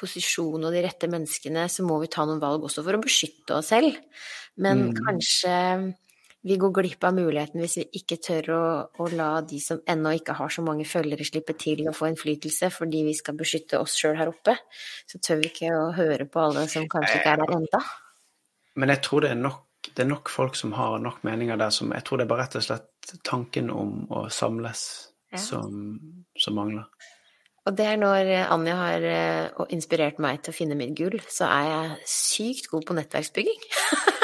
[0.00, 3.58] posisjon og de rette menneskene, så må vi ta noen valg også for å beskytte
[3.58, 3.98] oss selv.
[4.60, 5.00] Men mm.
[5.02, 5.56] kanskje
[6.46, 8.62] vi går glipp av muligheten hvis vi ikke tør å,
[8.96, 12.70] å, la de som ennå ikke har så mange følgere, slippe til å få innflytelse
[12.72, 14.56] fordi vi skal beskytte oss sjøl her oppe.
[15.10, 17.82] Så tør vi ikke å høre på alle som kanskje ikke er der enda.
[18.80, 21.72] Men jeg tror det er nok det er nok folk som har nok meninger der
[21.72, 22.89] som Jeg tror det er bare rett og slett
[23.26, 24.84] tanken om å samles
[25.32, 25.40] ja.
[25.40, 25.98] som,
[26.38, 26.86] som, mangler.
[27.68, 31.44] Og det er når Anja har uh, inspirert meg til å finne mitt gull, så
[31.52, 33.60] er jeg sykt god på nettverksbygging.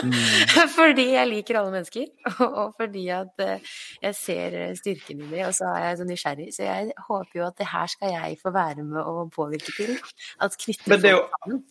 [0.07, 0.17] Mm.
[0.79, 2.09] fordi jeg liker alle mennesker,
[2.47, 6.49] og, fordi at uh, jeg ser styrken i det, og så er jeg så nysgjerrig.
[6.57, 9.97] Så jeg håper jo at det her skal jeg få være med og påvirke til.
[10.41, 11.65] At knytte folk sammen.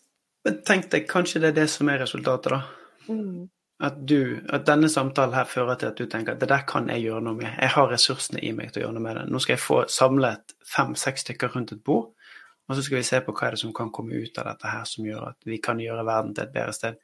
[0.46, 2.62] Men tenk deg, kanskje det er det som er resultatet, da.
[3.10, 3.50] Mm.
[3.84, 6.88] At, du, at denne samtalen her fører til at du tenker at det der kan
[6.88, 7.50] jeg gjøre noe med.
[7.60, 9.26] Jeg har ressursene i meg til å gjøre noe med det.
[9.34, 12.14] Nå skal jeg få samlet fem-seks stykker rundt et bord,
[12.66, 14.72] og så skal vi se på hva er det som kan komme ut av dette
[14.72, 17.02] her som gjør at vi kan gjøre verden til et bedre sted.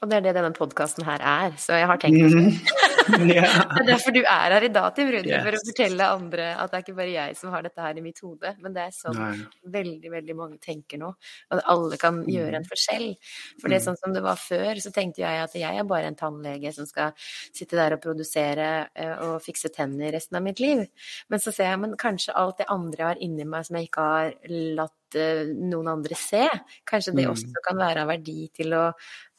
[0.00, 2.80] Og det er det denne podkasten her er, så jeg har tenkt å.
[3.28, 3.58] yeah.
[3.72, 5.44] Det er derfor du er her i dag, Tim Rune, yes.
[5.44, 8.04] for å fortelle andre at det er ikke bare jeg som har dette her i
[8.04, 9.32] mitt hode, men det er sånn Nei.
[9.76, 11.12] veldig, veldig mange tenker nå.
[11.54, 12.30] At alle kan mm.
[12.32, 13.08] gjøre en forskjell.
[13.60, 13.86] For det er mm.
[13.88, 16.88] sånn som det var før, så tenkte jeg at jeg er bare en tannlege som
[16.88, 20.86] skal sitte der og produsere eh, og fikse tenner resten av mitt liv.
[21.32, 23.88] Men så ser jeg men kanskje alt det andre jeg har inni meg som jeg
[23.88, 24.34] ikke har
[24.78, 26.44] latt uh, noen andre se.
[26.88, 27.32] Kanskje det Mm.
[27.32, 28.84] også kan være av verdi til å,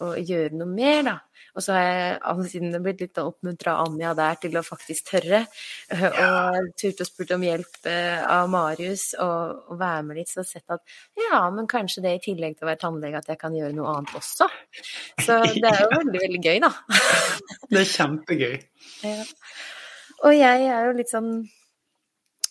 [0.04, 1.16] å gjøre noe mer, da.
[1.54, 5.44] Og så har jeg siden blitt litt oppmuntra av Anja der til å faktisk tørre.
[5.94, 10.32] uh, Og turte og spurt om hjelp uh, av Marius og, og være med litt,
[10.32, 10.82] så sett at
[11.20, 13.94] ja, men kanskje det i tillegg til å være tannlege, at jeg kan gjøre noe
[13.98, 14.50] annet også.
[15.22, 16.74] Så det er jo veldig, veldig gøy, da.
[17.70, 18.56] Det er kjempegøy.
[19.04, 19.20] Ja.
[20.24, 21.36] Og jeg er jo litt sånn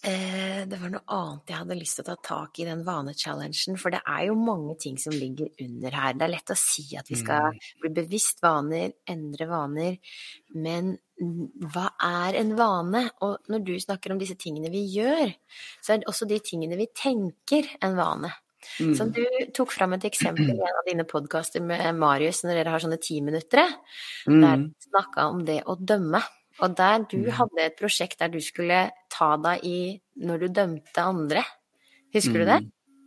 [0.03, 3.79] eh, Det var noe annet jeg hadde lyst til å ta tak i den vanechallengen,
[3.81, 6.12] for det er jo mange ting som ligger under her.
[6.19, 9.99] Det er lett å si at vi skal bli bevisst vaner, endre vaner,
[10.55, 13.05] men hva er en vane?
[13.23, 15.35] Og når du snakker om disse tingene vi gjør,
[15.83, 18.33] så er det også de tingene vi tenker en vane.
[18.79, 18.93] Mm.
[18.95, 19.23] Så du
[19.55, 22.99] tok fram et eksempel i en av dine podkaster med Marius, når dere har sånne
[23.03, 23.69] timinuttere,
[24.27, 24.69] der Mm.
[24.71, 26.23] du snakka om det å dømme.
[26.61, 27.31] Og der du Mm.
[27.31, 31.45] hadde et prosjekt der du skulle ta deg i når du dømte andre.
[32.12, 32.61] Husker du det?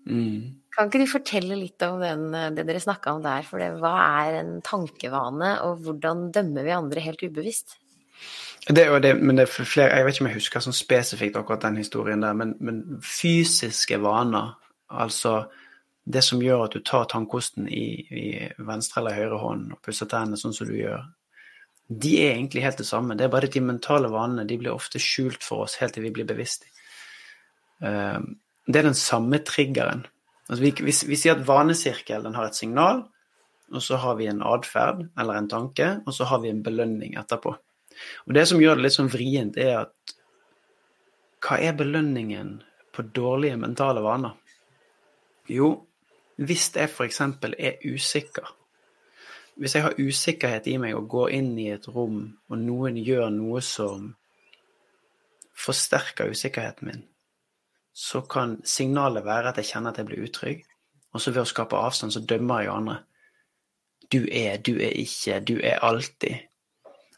[0.08, 0.56] Mm.
[0.76, 3.44] Kan ikke du fortelle litt om den, det dere snakka om der?
[3.44, 3.94] For det, hva
[4.26, 7.78] er en tankevane, og hvordan dømmer vi andre helt ubevisst?
[8.68, 11.36] Det, er det, men det er flere, jeg vet ikke om jeg husker sånn spesifikt
[11.38, 14.56] akkurat den historien der, men, men fysiske vaner,
[14.90, 15.46] altså
[16.06, 18.26] det som gjør at du tar tannkosten i, i
[18.58, 21.02] venstre eller høyre hånd og pusser tennene sånn som du gjør,
[21.88, 23.15] de er egentlig helt det samme.
[23.17, 26.13] Det er bare de mentale vanene de blir ofte skjult for oss helt til vi
[26.15, 26.65] blir bevisst.
[27.82, 28.19] Eh,
[28.65, 30.08] Det er den samme triggeren.
[30.50, 33.04] Altså vi, vi, vi sier at vanesirkelen har et signal,
[33.74, 37.13] og så har vi en atferd eller en tanke, og så har vi en belønning
[37.17, 37.54] etterpå.
[38.26, 40.15] Og det som gjør det litt sånn vrient, er at
[41.45, 42.56] hva er belønningen
[42.93, 44.34] på dårlige mentale vaner?
[45.50, 45.86] Jo,
[46.41, 47.21] hvis jeg f.eks.
[47.21, 48.50] er usikker
[49.56, 53.30] Hvis jeg har usikkerhet i meg og går inn i et rom, og noen gjør
[53.32, 54.10] noe som
[55.56, 57.04] forsterker usikkerheten min,
[57.96, 60.65] så kan signalet være at jeg kjenner at jeg blir utrygg.
[61.15, 62.98] Og så ved å skape avstand, så dømmer jeg andre.
[64.12, 66.44] Du er, du er ikke, du er alltid.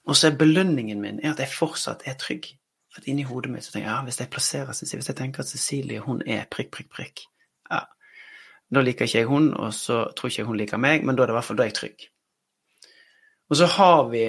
[0.05, 2.51] Og så er belønningen min er at jeg fortsatt er trygg.
[2.93, 5.43] For inni hodet mitt så tenker jeg ja, hvis jeg plasserer Cecilie, hvis jeg tenker
[5.43, 7.25] at Cecilie hun er prikk, prikk, prikk,
[7.69, 7.81] ja,
[8.73, 11.25] da liker ikke jeg hun, og så tror ikke jeg hun liker meg, men da
[11.25, 12.07] er det i hvert fall da er jeg trygg.
[13.47, 14.25] Og så har vi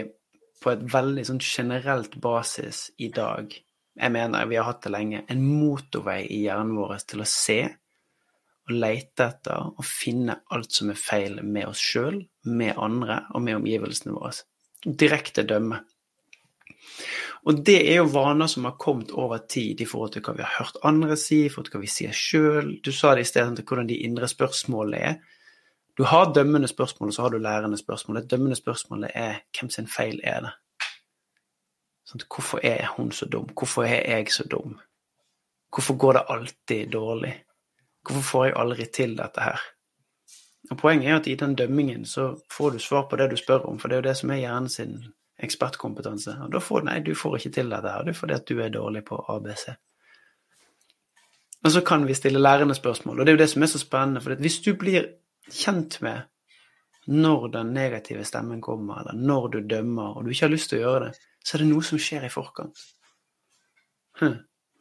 [0.62, 3.52] på et veldig sånn generelt basis i dag,
[3.98, 7.61] jeg mener vi har hatt det lenge, en motorvei i hjernen vår til å se
[8.68, 13.42] og lete etter og finne alt som er feil med oss sjøl, med andre og
[13.46, 14.35] med omgivelsene våre.
[14.85, 15.81] Direkte dømme.
[17.48, 20.44] Og det er jo vaner som har kommet over tid i forhold til hva vi
[20.44, 22.74] har hørt andre si, i forhold til hva vi sier sjøl.
[22.85, 25.38] Du sa det i sted til hvordan de indre spørsmålene er.
[25.99, 28.17] Du har dømmende spørsmål, og så har du lærende spørsmål.
[28.17, 30.53] Det dømmende spørsmålet er hvem sin feil er det?
[32.07, 33.49] Sånn, hvorfor er hun så dum?
[33.59, 34.79] Hvorfor er jeg så dum?
[35.75, 37.35] Hvorfor går det alltid dårlig?
[38.07, 39.67] Hvorfor får jeg aldri til dette her?
[40.71, 43.67] Og Poenget er at i den dømmingen så får du svar på det du spør
[43.67, 44.97] om, for det er jo det som er hjernen sin
[45.39, 46.39] ekspertkompetanse.
[46.47, 48.49] Og da får du nei, du får ikke til dette her, det er fordi at
[48.49, 49.69] du er dårlig på ABC.
[51.65, 53.79] Og så kan vi stille lærende spørsmål, og det er jo det som er så
[53.83, 55.11] spennende, for hvis du blir
[55.55, 56.27] kjent med
[57.09, 60.81] når den negative stemmen kommer, eller når du dømmer, og du ikke har lyst til
[60.81, 62.83] å gjøre det, så er det noe som skjer i forkant.
[64.21, 64.37] Hm.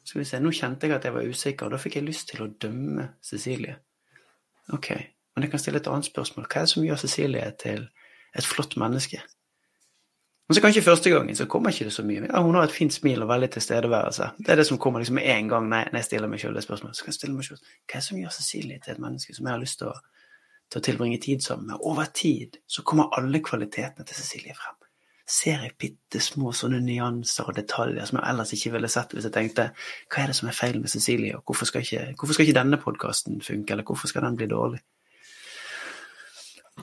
[0.08, 2.30] Skal vi se, nå kjente jeg at jeg var usikker, og da fikk jeg lyst
[2.32, 3.78] til å dømme Cecilie.
[4.76, 4.92] Ok,
[5.36, 6.48] men jeg kan stille et annet spørsmål.
[6.48, 7.88] Hva er det som gjør Cecilie til
[8.36, 9.20] et flott menneske?
[10.48, 12.24] Men så kanskje første gangen så kommer ikke det så mye.
[12.30, 14.30] Ja, hun har et fint smil og veldig tilstedeværelse.
[14.40, 16.64] Det er det som kommer liksom med en gang når jeg stiller meg selv det
[16.64, 16.96] spørsmålet.
[16.96, 19.36] Så kan jeg stille meg selv, Hva er det som gjør Cecilie til et menneske
[19.36, 19.98] som jeg har lyst til å,
[20.68, 21.84] til å tilbringe tid sammen med?
[21.88, 24.76] Over tid så kommer alle kvalitetene til Cecilie frem.
[25.28, 29.28] Ser jeg bitte små sånne nyanser og detaljer som jeg ellers ikke ville sett hvis
[29.28, 32.38] jeg tenkte hva er det som er feil med Cecilie, og hvorfor skal ikke, hvorfor
[32.38, 34.80] skal ikke denne podkasten funke, eller hvorfor skal den bli dårlig?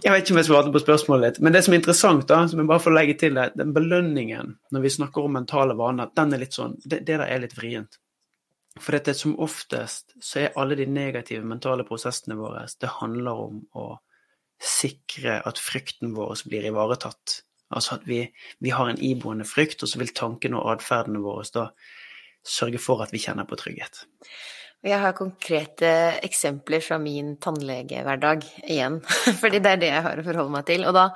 [0.03, 2.41] Jeg vet ikke om jeg svarte på spørsmålet ditt, men det som er interessant, da,
[2.51, 6.11] som jeg bare får legge til er den belønningen når vi snakker om mentale vaner,
[6.19, 8.01] den er litt sånn, det, det der er litt vrient.
[8.81, 13.61] For dette som oftest så er alle de negative mentale prosessene våre, det handler om
[13.79, 13.87] å
[14.59, 17.43] sikre at frykten vår blir ivaretatt.
[17.75, 18.25] Altså at vi,
[18.63, 21.69] vi har en iboende frykt, og så vil tankene og atferdene våre da
[22.45, 24.05] sørge for at vi kjenner på trygghet.
[24.85, 25.91] Jeg har konkrete
[26.27, 28.99] eksempler fra min tannlegehverdag igjen,
[29.41, 30.85] fordi det er det jeg har å forholde meg til.
[30.85, 31.07] Og da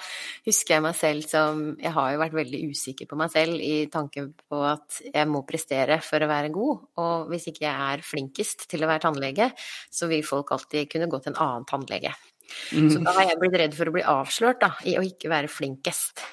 [0.48, 3.84] husker jeg meg selv som Jeg har jo vært veldig usikker på meg selv i
[3.92, 8.06] tanke på at jeg må prestere for å være god, og hvis ikke jeg er
[8.06, 9.50] flinkest til å være tannlege,
[9.92, 12.14] så vil folk alltid kunne gå til en annen tannlege.
[12.48, 15.52] Så da har jeg blitt redd for å bli avslørt da, i å ikke være
[15.52, 16.24] flinkest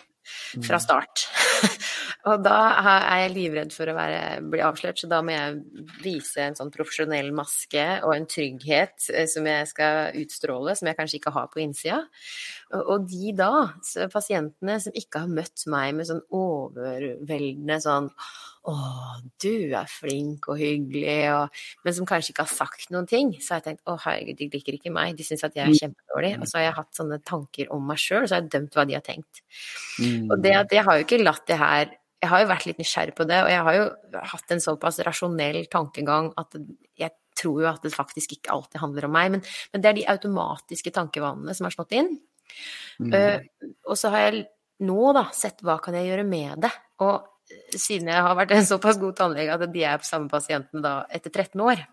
[0.63, 1.27] fra start.
[2.29, 2.57] og da
[3.09, 5.59] er jeg livredd for å være, bli avslørt, så da må jeg
[6.03, 10.99] vise en sånn profesjonell maske og en trygghet eh, som jeg skal utstråle, som jeg
[10.99, 12.01] kanskje ikke har på innsida.
[12.85, 13.51] Og de da,
[14.13, 18.09] pasientene som ikke har møtt meg med sånn overveldende sånn
[18.69, 18.75] å,
[19.41, 23.33] du er flink og hyggelig, og, men som kanskje ikke har sagt noen ting.
[23.39, 25.73] Så har jeg tenkt å herregud, de liker ikke meg, de syns at jeg er
[25.73, 25.79] mm.
[25.81, 26.31] kjempedårlig.
[26.39, 28.77] Og så har jeg hatt sånne tanker om meg sjøl, og så har jeg dømt
[28.77, 29.43] hva de har tenkt.
[29.99, 30.31] Mm.
[30.31, 32.79] Og det at jeg har jo ikke latt det her Jeg har jo vært litt
[32.81, 36.55] nysgjerrig på det, og jeg har jo hatt en såpass rasjonell tankegang at
[36.97, 39.97] jeg tror jo at det faktisk ikke alltid handler om meg, men, men det er
[39.99, 42.09] de automatiske tankevanene som har slått inn.
[43.03, 43.11] Mm.
[43.11, 44.45] Uh, og så har jeg
[44.87, 46.71] nå da sett hva kan jeg gjøre med det.
[47.03, 47.34] Og
[47.75, 50.95] siden jeg har vært en såpass god tannlege at de er på samme pasienten da
[51.13, 51.83] etter 13 år,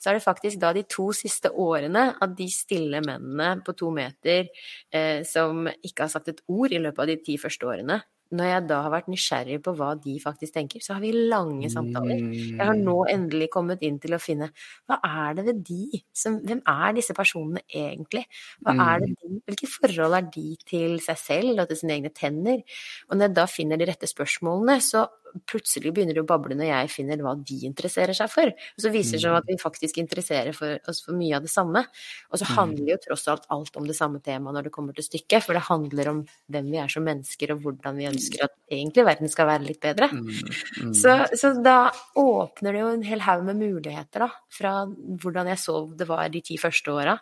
[0.00, 3.92] så er det faktisk da de to siste årene at de stille mennene på to
[3.94, 4.48] meter
[4.90, 8.00] eh, som ikke har sagt et ord i løpet av de ti første årene,
[8.34, 11.70] når jeg da har vært nysgjerrig på hva de faktisk tenker, så har vi lange
[11.70, 12.24] samtaler.
[12.34, 13.10] Jeg har nå mm.
[13.12, 14.50] endelig kommet inn til å finne
[14.88, 18.24] hva er det ved de som Hvem er disse personene egentlig?
[18.64, 19.16] Hva er det mm.
[19.20, 22.64] de, hvilke forhold er de til seg selv og til sine egne tenner?
[23.08, 25.06] Og når jeg da finner de rette spørsmålene, så
[25.48, 28.50] plutselig begynner det å bable når jeg finner hva de interesserer seg for.
[28.50, 29.38] Og så viser det seg mm.
[29.40, 31.82] at vi faktisk interesserer for oss for mye av det samme.
[32.30, 32.52] Og så mm.
[32.56, 35.58] handler jo tross alt alt om det samme temaet når det kommer til stykket, for
[35.58, 36.22] det handler om
[36.52, 39.82] hvem vi er som mennesker, og hvordan vi ønsker at egentlig verden skal være litt
[39.82, 40.10] bedre.
[40.12, 40.94] Mm.
[40.96, 45.62] Så, så, da åpner det jo en hel haug med muligheter, da, fra hvordan jeg
[45.62, 47.16] så det var de ti første åra,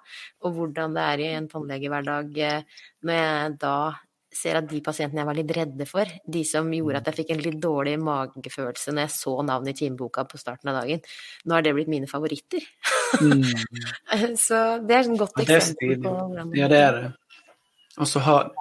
[0.44, 3.77] og hvordan det er i en tannlegehverdag eh, når jeg da
[4.35, 7.33] ser at de pasientene jeg var litt redde for, de som gjorde at jeg fikk
[7.35, 11.05] en litt dårlig magefølelse når jeg så navnet i timeboka på starten av dagen,
[11.44, 12.66] nå har det blitt mine favoritter.
[13.20, 13.44] Mm.
[14.47, 17.07] så det er et godt eksempel på hvordan Ja, det er det.
[18.03, 18.53] Og så har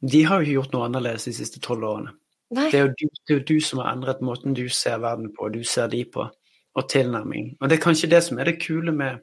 [0.00, 2.16] De har jo ikke gjort noe annerledes de siste tolv årene.
[2.52, 5.48] Det er, du, det er, jo du, som har endret måten du ser verden på,
[5.48, 6.26] du ser de på,
[6.74, 7.54] og tilnærming.
[7.60, 9.22] Og det er kanskje det som er det kule med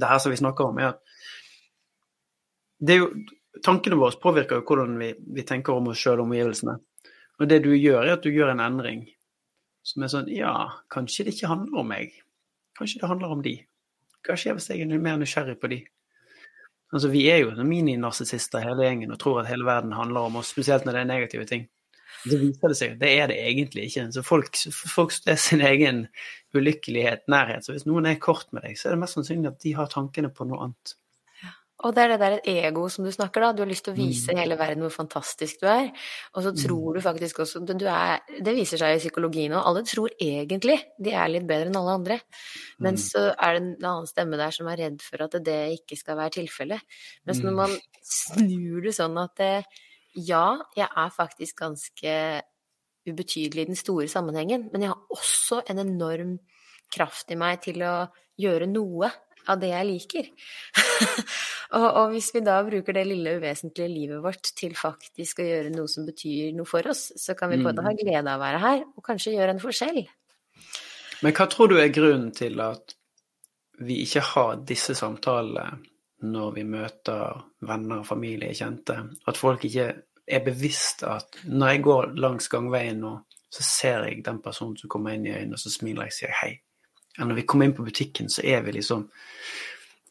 [0.00, 0.98] det her som vi snakker om, er at
[2.84, 3.08] det er jo
[3.62, 6.78] tankene våre påvirker jo hvordan vi, vi tenker om oss sjøl og omgivelsene.
[7.40, 9.04] Og det du gjør, er at du gjør en endring
[9.84, 10.54] som er sånn Ja,
[10.92, 12.14] kanskje det ikke handler om meg.
[12.78, 13.58] Kanskje det handler om de.
[14.24, 15.82] Hva skjer hvis jeg er mer nysgjerrig på de?
[16.94, 20.52] Altså, Vi er jo mini-narsissister hele gjengen og tror at hele verden handler om oss,
[20.54, 21.66] spesielt når det er negative ting.
[22.24, 24.06] Det viser det seg det er det egentlig ikke.
[24.14, 26.06] Så folk, folk er sin egen
[26.56, 27.66] ulykkelighet, nærhet.
[27.66, 29.90] Så hvis noen er kort med deg, så er det mest sannsynlig at de har
[29.92, 30.94] tankene på noe annet.
[31.84, 33.52] Og det er det der ego som du snakker, da.
[33.52, 34.38] Du har lyst til å vise mm.
[34.40, 35.90] hele verden hvor fantastisk du er.
[36.32, 36.96] Og så tror mm.
[36.96, 39.66] du faktisk også du er Det viser seg i psykologien òg.
[39.68, 42.18] Alle tror egentlig de er litt bedre enn alle andre.
[42.78, 43.02] Men mm.
[43.04, 46.18] så er det en annen stemme der som er redd for at det ikke skal
[46.20, 46.96] være tilfellet.
[47.28, 47.60] Mens når mm.
[47.60, 47.76] man
[48.14, 49.52] snur det sånn at det,
[50.24, 50.46] ja,
[50.78, 52.16] jeg er faktisk ganske
[53.04, 56.38] ubetydelig i den store sammenhengen, men jeg har også en enorm
[56.94, 57.94] kraft i meg til å
[58.40, 59.10] gjøre noe
[59.50, 60.28] av det jeg liker.
[61.78, 65.72] og, og, hvis vi da bruker det lille uvesentlige livet vårt til faktisk å gjøre
[65.74, 68.00] noe som betyr noe for oss, så kan vi både ha mm.
[68.02, 70.02] glede av å være her, og kanskje gjøre en forskjell.
[71.24, 72.96] Men hva tror du er grunnen til at
[73.84, 75.68] vi ikke har disse samtalene
[76.24, 78.96] når vi møter venner, familie, kjente?
[79.28, 79.88] At folk ikke
[80.24, 83.16] er bevisst at når jeg går langs gangveien nå,
[83.54, 86.16] så ser jeg den personen som kommer inn i øynene, og så smiler jeg og
[86.16, 86.54] sier hei
[87.18, 89.08] ja, når vi kommer inn på butikken, så er vi liksom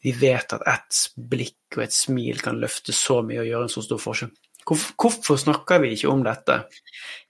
[0.04, 3.72] Vi vet at ett blikk og et smil kan løfte så mye og gjøre en
[3.72, 4.34] så stor forskjell.
[4.64, 6.58] Hvorfor, hvorfor snakker vi ikke om dette?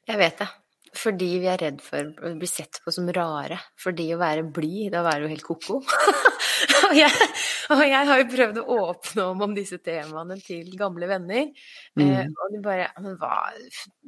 [0.06, 0.48] Jeg vet det.
[0.94, 3.58] Fordi vi er redd for å bli sett på som rare.
[3.80, 5.80] Fordi å være blid, da være jo helt ko-ko.
[6.86, 7.28] og, jeg,
[7.74, 11.50] og, jeg, har jo prøvd å åpne om om disse temaene til gamle venner.
[11.98, 12.04] Mm.
[12.06, 13.34] Eh, og de bare Men hva,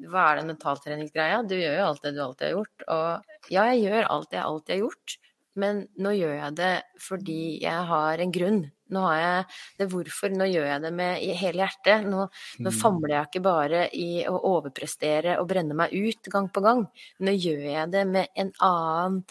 [0.06, 1.42] hva er den mentaltreningsgreia?
[1.48, 2.86] Du gjør jo alt det du alltid har gjort.
[2.86, 5.18] Og ja, jeg gjør alt det jeg alltid har gjort.
[5.60, 8.64] Men nå gjør jeg det fordi jeg har en grunn.
[8.94, 9.46] Nå har jeg
[9.80, 10.34] det hvorfor.
[10.36, 12.06] Nå gjør jeg det med hele hjertet.
[12.06, 12.26] Nå,
[12.62, 12.76] nå mm.
[12.76, 16.84] famler jeg ikke bare i å overprestere og brenne meg ut gang på gang.
[17.18, 19.22] Nå gjør jeg det med en annen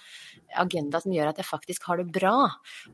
[0.56, 2.36] agenda som gjør at jeg faktisk har det bra.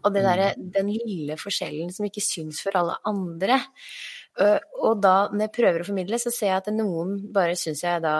[0.02, 0.70] Og det der, mm.
[0.78, 3.62] den lille forskjellen som ikke syns for alle andre.
[4.40, 8.00] Og da, når jeg prøver å formidle, så ser jeg at noen bare syns jeg
[8.04, 8.14] da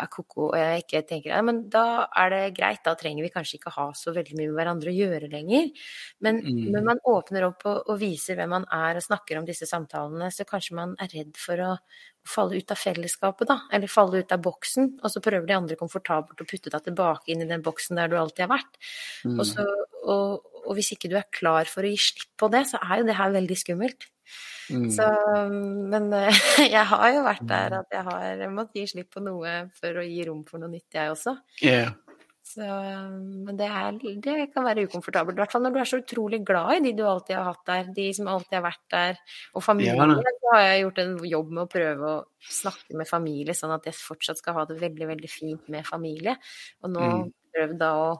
[0.00, 3.32] er ko-ko, og jeg ikke tenker ja, men da er det greit, da trenger vi
[3.34, 5.68] kanskje ikke ha så veldig mye med hverandre å gjøre lenger.
[6.24, 6.62] Men mm.
[6.76, 10.30] når man åpner opp og, og, viser hvem man er og snakker om disse samtalene,
[10.32, 11.76] så kanskje man er redd for å,
[12.24, 15.76] falle ut av fellesskapet, da, eller falle ut av boksen, og så prøver de andre
[15.76, 18.78] komfortabelt å putte deg tilbake inn i den boksen der du alltid har vært.
[19.28, 19.36] Mm.
[19.36, 19.66] Og, så,
[20.00, 22.80] og, og, og hvis ikke du er klar for å gi slipp på det, så
[22.80, 24.08] er jo det her veldig skummelt.
[24.72, 24.86] Mm.
[24.94, 25.08] Så,
[25.92, 26.44] men eh,
[26.76, 30.06] jeg har jo vært der at jeg har måttet gi slipp på noe for å
[30.06, 31.36] gi rom for noe nytt, jeg også.
[31.62, 31.92] Yeah.
[32.44, 35.98] Så, men det, er, det kan være ukomfortabelt, i hvert fall når du er så
[36.02, 39.22] utrolig glad i de du alltid har hatt der, de som alltid har vært der.
[39.56, 40.12] Og familien.
[40.12, 43.72] Ja, så har jeg gjort en jobb med å prøve å snakke med familie, sånn
[43.72, 46.36] at jeg fortsatt skal ha det veldig, veldig fint med familie.
[46.84, 47.32] Og nå Mm.
[47.54, 48.10] prøvd da å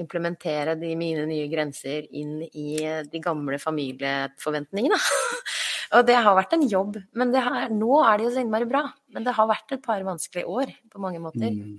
[0.00, 2.78] implementere de mine nye grenser inn i
[3.10, 4.98] de gamle familieforventningene.
[5.94, 8.66] Og det har vært en jobb, men det har, nå er det jo så innmari
[8.66, 8.82] bra.
[9.14, 11.54] Men det har vært et par vanskelige år på mange måter.
[11.54, 11.76] Mm.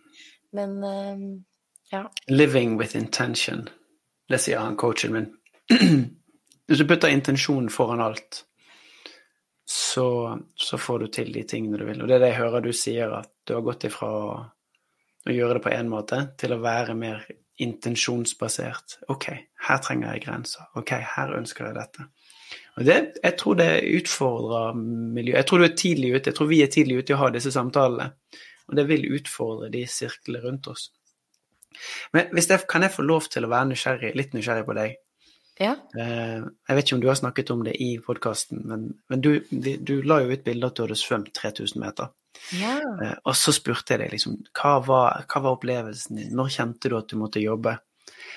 [0.56, 1.26] Men eh,
[1.92, 2.06] ja.
[2.32, 3.66] Living with intention.
[4.30, 5.28] Det sier han coachen min.
[6.68, 8.46] Hvis du putter intensjonen foran alt,
[9.66, 12.02] så, så får du til de tingene du vil.
[12.02, 15.58] Og det er det jeg hører du sier, at du har gått ifra å gjøre
[15.58, 17.26] det på én måte til å være mer
[17.62, 18.98] intensjonsbasert.
[19.12, 19.30] Ok,
[19.68, 20.68] her trenger jeg grenser.
[20.76, 22.08] Ok, her ønsker jeg dette.
[22.76, 25.38] Og det, jeg tror det utfordrer miljøet.
[25.38, 26.30] Jeg tror du er tidlig ute.
[26.30, 28.12] Jeg tror vi er tidlig ute i å ha disse samtalene.
[28.68, 30.90] Og det vil utfordre de sirklene rundt oss.
[32.16, 35.02] Men jeg, kan jeg få lov til å være nysgjerrig, litt nysgjerrig på deg?
[35.60, 35.76] ja.
[35.96, 39.38] Eh, jeg vet ikke om du har snakket om det i podkasten, men, men du,
[39.52, 42.12] du la jo ut bilde at du hadde svømt 3000 meter.
[42.54, 42.78] Ja.
[43.04, 46.34] Eh, og så spurte jeg deg liksom hva var, hva var opplevelsen din?
[46.38, 47.78] Når kjente du at du måtte jobbe?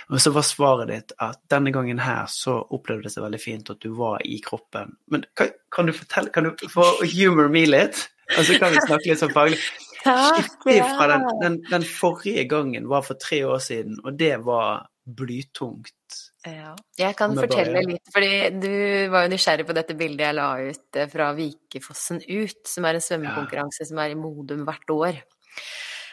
[0.08, 3.72] Og så var svaret ditt at denne gangen her så opplevde det seg veldig fint
[3.72, 4.94] at du var i kroppen.
[5.12, 8.06] Men kan, kan du fortelle, kan du få humor me litt?
[8.36, 9.60] Og så kan vi snakke litt sånn faglig.
[10.04, 14.86] Skiftet fra den, den, den forrige gangen var for tre år siden, og det var
[15.04, 16.27] blytungt.
[16.48, 16.74] Ja.
[16.98, 18.32] Jeg kan bare fortelle litt, fordi
[18.62, 18.70] du
[19.12, 22.98] var jo nysgjerrig på dette bildet jeg la ut eh, fra Vikefossen ut, som er
[22.98, 25.20] en svømmekonkurranse som er i Modum hvert år.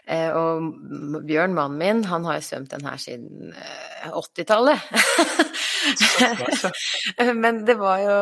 [0.06, 0.68] Eh, og
[1.26, 4.80] Bjørn, mannen min, han har jo svømt den her siden eh, 80-tallet.
[7.44, 8.14] Men det var jo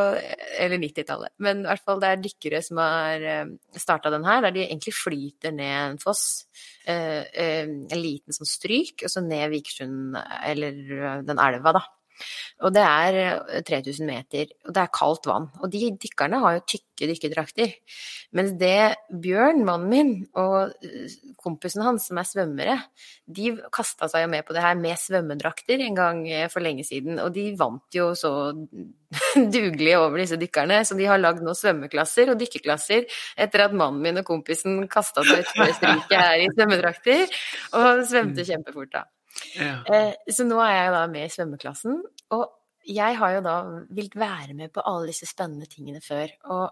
[0.60, 1.32] Eller 90-tallet.
[1.44, 3.26] Men i hvert fall det er dykkere som har
[3.80, 6.46] starta den her, der de egentlig flyter ned en foss.
[6.88, 11.84] eh, eh, En liten sånn stryk, og så ned Vikersund, eller eh, den elva, da.
[12.64, 15.50] Og det er eh, 3000 meter, og det er kaldt vann.
[15.62, 17.74] Og de dykkerne har jo tykke dykkerdrakter.
[18.38, 22.78] Mens det Bjørn, mannen min, og eh, kompisen hans, som er svømmere,
[23.26, 26.86] de kasta seg jo med på det her med svømmedrakter en gang eh, for lenge
[26.88, 27.20] siden.
[27.24, 28.34] Og de vant jo så
[29.56, 33.08] dugelig over disse dykkerne, så de har lagd nå svømmeklasser og dykkerklasser
[33.44, 37.28] etter at mannen min og kompisen kasta seg utfor stryket her i svømmedrakter,
[37.80, 39.04] og svømte kjempefort da.
[39.58, 39.80] Ja.
[39.90, 42.00] Eh, så nå er jeg da med i svømmeklassen,
[42.36, 42.46] og
[42.86, 43.58] jeg har jo da
[43.96, 46.66] villet være med på alle disse spennende tingene før, og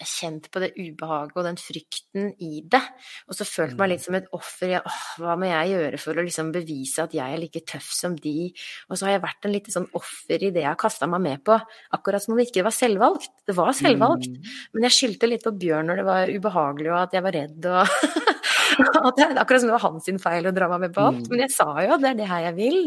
[0.00, 2.80] jeg har kjent på det ubehaget og den frykten i det,
[3.28, 4.70] og så følt meg litt som et offer.
[4.72, 7.90] Jeg, åh, hva må jeg gjøre for å liksom bevise at jeg er like tøff
[7.92, 8.48] som de?
[8.88, 11.20] Og så har jeg vært en lite sånn offer i det jeg har kasta meg
[11.26, 11.58] med på,
[11.98, 13.28] akkurat som om det ikke var selvvalgt.
[13.44, 14.48] Det var selvvalgt, Mm.
[14.72, 17.66] men jeg skyldte litt på Bjørn når det var ubehagelig, og at jeg var redd
[17.66, 17.84] og
[19.08, 21.22] at det, Akkurat som det var hans feil å dra meg med på alt.
[21.24, 21.30] Mm.
[21.32, 22.80] Men jeg sa jo at det er det her jeg vil.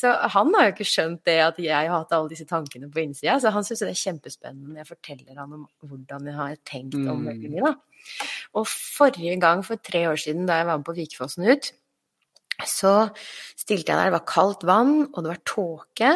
[0.00, 3.02] Så han har jo ikke skjønt det at jeg har hatt alle disse tankene på
[3.02, 3.38] innsida.
[3.42, 6.98] Så han syns det er kjempespennende når jeg forteller han om hvordan jeg har tenkt
[7.00, 7.26] om Mm.
[7.30, 7.74] veldig.
[8.56, 11.72] Og forrige gang, for tre år siden, da jeg var med på Vikefossen ut,
[12.66, 12.94] så
[13.56, 16.10] stilte jeg der, det var kaldt vann, og det var tåke.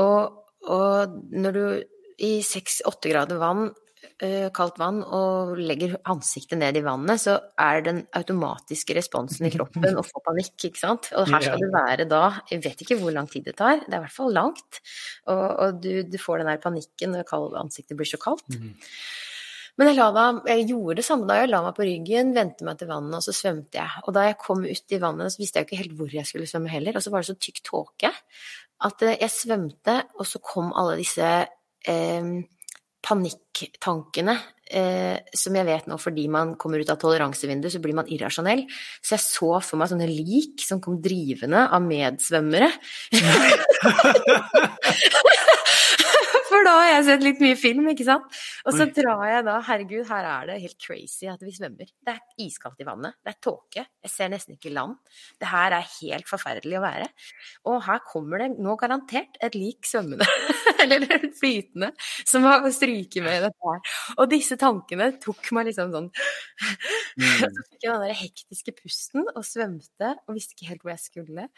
[0.00, 1.64] Og, og når du
[2.22, 3.70] i seks-åtte grader vann
[4.54, 9.98] kaldt vann og legger ansiktet ned i vannet, så er den automatiske responsen i kroppen
[9.98, 11.10] å få panikk, ikke sant.
[11.18, 13.90] Og her skal det være da, jeg vet ikke hvor lang tid det tar, det
[13.90, 14.82] er i hvert fall langt.
[15.26, 18.48] Og, og du, du får den der panikken når ansiktet blir så kaldt.
[18.52, 18.74] Mhm.
[19.80, 21.38] Men jeg, meg, jeg gjorde det samme da.
[21.40, 24.02] Jeg la meg på ryggen, vendte meg til vannet, og så svømte jeg.
[24.04, 26.48] Og da jeg kom ut i vannet, så visste jeg ikke helt hvor jeg skulle
[26.50, 26.98] svømme heller.
[26.98, 28.10] Og så var det så tykk tåke
[28.82, 31.30] at eh, jeg svømte, og så kom alle disse
[31.88, 32.32] eh,
[33.02, 34.36] panikktankene
[34.70, 38.64] eh, som jeg vet nå fordi man kommer ut av toleransevinduet, så blir man irrasjonell.
[39.02, 42.70] Så jeg så for meg sånne lik som kom drivende av medsvømmere.
[46.52, 48.40] For da har jeg sett litt mye film, ikke sant.
[48.68, 51.88] Og så drar jeg da Herregud, her er det helt crazy at vi svømmer.
[52.04, 53.16] Det er iskaldt i vannet.
[53.24, 53.86] Det er tåke.
[54.04, 54.98] Jeg ser nesten ikke land.
[55.40, 57.08] Det her er helt forferdelig å være.
[57.72, 60.28] Og her kommer det nå garantert et lik svømmende,
[60.84, 61.92] eller flytende,
[62.28, 63.94] som har stryket med dette her.
[64.18, 66.12] Og disse tankene tok meg liksom sånn
[67.18, 67.22] Mm.
[67.42, 71.02] så fikk jeg den der hektiske pusten og svømte og visste ikke helt hvor jeg
[71.02, 71.48] skulle.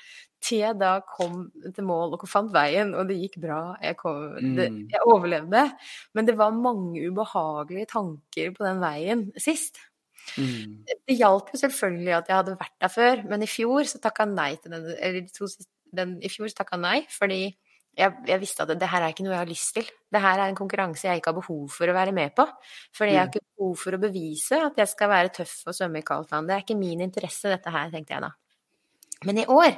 [0.45, 3.63] Til jeg da kom til mål og fant veien, og det gikk bra.
[3.81, 4.79] Jeg, kom, det, Mm.
[4.93, 5.65] jeg overlevde.
[6.13, 9.81] Men det var mange ubehagelige tanker på den veien sist.
[10.39, 10.85] Mm.
[10.89, 14.25] Det hjalp jo selvfølgelig at jeg hadde vært der før, men i fjor så takka
[14.25, 15.49] jeg nei til den Eller to
[15.95, 17.43] den, I fjor så takka jeg nei fordi
[17.95, 19.91] jeg, jeg, visste at det, det, her er ikke noe jeg har lyst til.
[20.11, 22.47] Det her er en konkurranse jeg ikke har behov for å være med på.
[22.97, 23.35] Fordi jeg har mm.
[23.37, 26.49] ikke behov for å bevise at jeg skal være tøff og svømme i kaldt vann.
[26.49, 28.33] Det er ikke min interesse, dette her, tenkte jeg da.
[29.25, 29.73] Men i år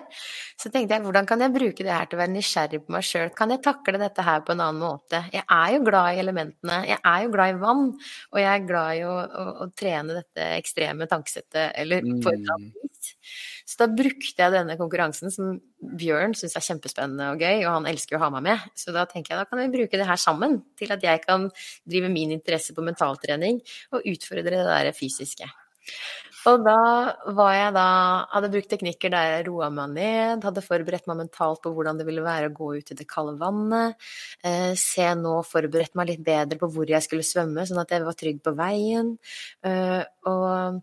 [0.57, 3.07] så tenkte jeg hvordan kan jeg bruke det her til å være nysgjerrig på meg
[3.07, 3.31] sjøl?
[3.37, 5.23] Kan jeg takle dette her på en annen måte?
[5.35, 7.87] Jeg er jo glad i elementene, jeg er jo glad i vann,
[8.33, 12.41] og jeg er glad i å, å, å trene dette ekstreme tankesettet, eller på et
[12.41, 13.13] eller annet vis.
[13.67, 15.57] Så da brukte jeg denne konkurransen som
[15.99, 18.65] Bjørn syns er kjempespennende og gøy, og han elsker å ha meg med.
[18.79, 21.49] Så da tenker jeg da kan vi bruke det her sammen til at jeg kan
[21.85, 23.61] drive min interesse på mentaltrening
[23.93, 25.51] og utfordre det der fysiske.
[26.47, 26.79] Og da
[27.37, 27.87] var jeg da
[28.31, 32.07] Hadde brukt teknikker der jeg roa meg ned, hadde forberedt meg mentalt på hvordan det
[32.09, 33.97] ville være å gå ut i det kalde vannet.
[34.47, 38.07] Eh, se nå forberedt meg litt bedre på hvor jeg skulle svømme, sånn at jeg
[38.07, 39.17] var trygg på veien.
[39.67, 40.83] Eh, og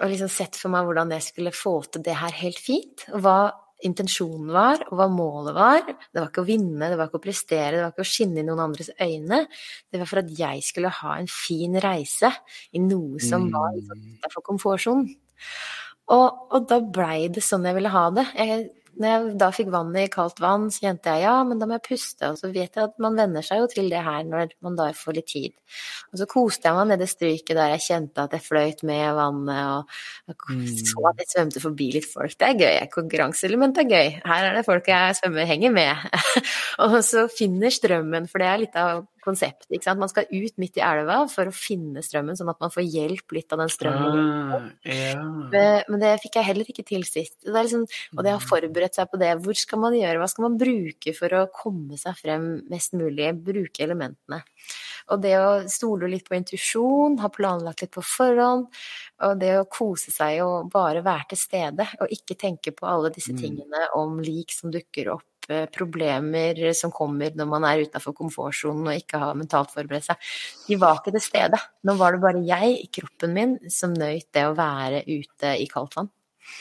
[0.00, 3.04] og liksom sett for meg hvordan jeg skulle få til det her helt fint.
[3.12, 3.36] Og hva
[3.84, 5.82] intensjonen var, og hva målet var.
[5.84, 8.40] Det var ikke å vinne, det var ikke å prestere, det var ikke å skinne
[8.40, 9.44] i noen andres øyne.
[9.90, 12.30] Det var for at jeg skulle ha en fin reise
[12.72, 15.10] i noe som var liksom utenfor komfortsonen.
[16.14, 18.26] Og, og da blei det sånn jeg ville ha det.
[18.36, 18.64] Jeg
[19.00, 21.76] når jeg da fikk vannet i kaldt vann, så kjente jeg ja, men da må
[21.78, 22.30] jeg puste.
[22.30, 24.88] Og så vet jeg at man venner seg jo til det her når man da
[24.96, 25.54] får litt tid.
[26.12, 29.94] Og så koste jeg meg nede stryket der jeg kjente at jeg fløyt med vannet,
[30.30, 30.36] og
[30.84, 32.36] så at jeg svømte forbi litt folk.
[32.38, 32.76] Det er gøy.
[32.94, 34.20] Konkurranseelementet er gøy.
[34.24, 36.06] Her er det folk jeg svømmer henger med.
[36.84, 39.66] og så finner strømmen, for det er litt av konsept.
[39.70, 40.00] Ikke sant?
[40.02, 43.34] Man skal ut midt i elva for å finne strømmen, sånn at man får hjelp
[43.36, 44.20] litt av den strømmen.
[44.54, 45.24] Ah, ja.
[45.88, 47.36] Men det fikk jeg heller ikke til sist.
[47.44, 50.48] Det liksom, og det har forberedt seg på det, hvor skal man gjøre, hva skal
[50.48, 54.42] man bruke for å komme seg frem mest mulig, bruke elementene.
[55.12, 58.70] Og det å stole litt på intuisjon, ha planlagt litt på forhånd,
[59.24, 63.12] og det å kose seg og bare være til stede, og ikke tenke på alle
[63.14, 63.40] disse mm.
[63.40, 65.28] tingene om lik som dukker opp
[65.74, 70.30] problemer som kommer når man er utafor komfortsonen og ikke har mentalt forberedt seg.
[70.68, 71.60] De var ikke til stede.
[71.84, 75.68] Nå var det bare jeg i kroppen min som nøyt det å være ute i
[75.70, 76.10] kaldt vann.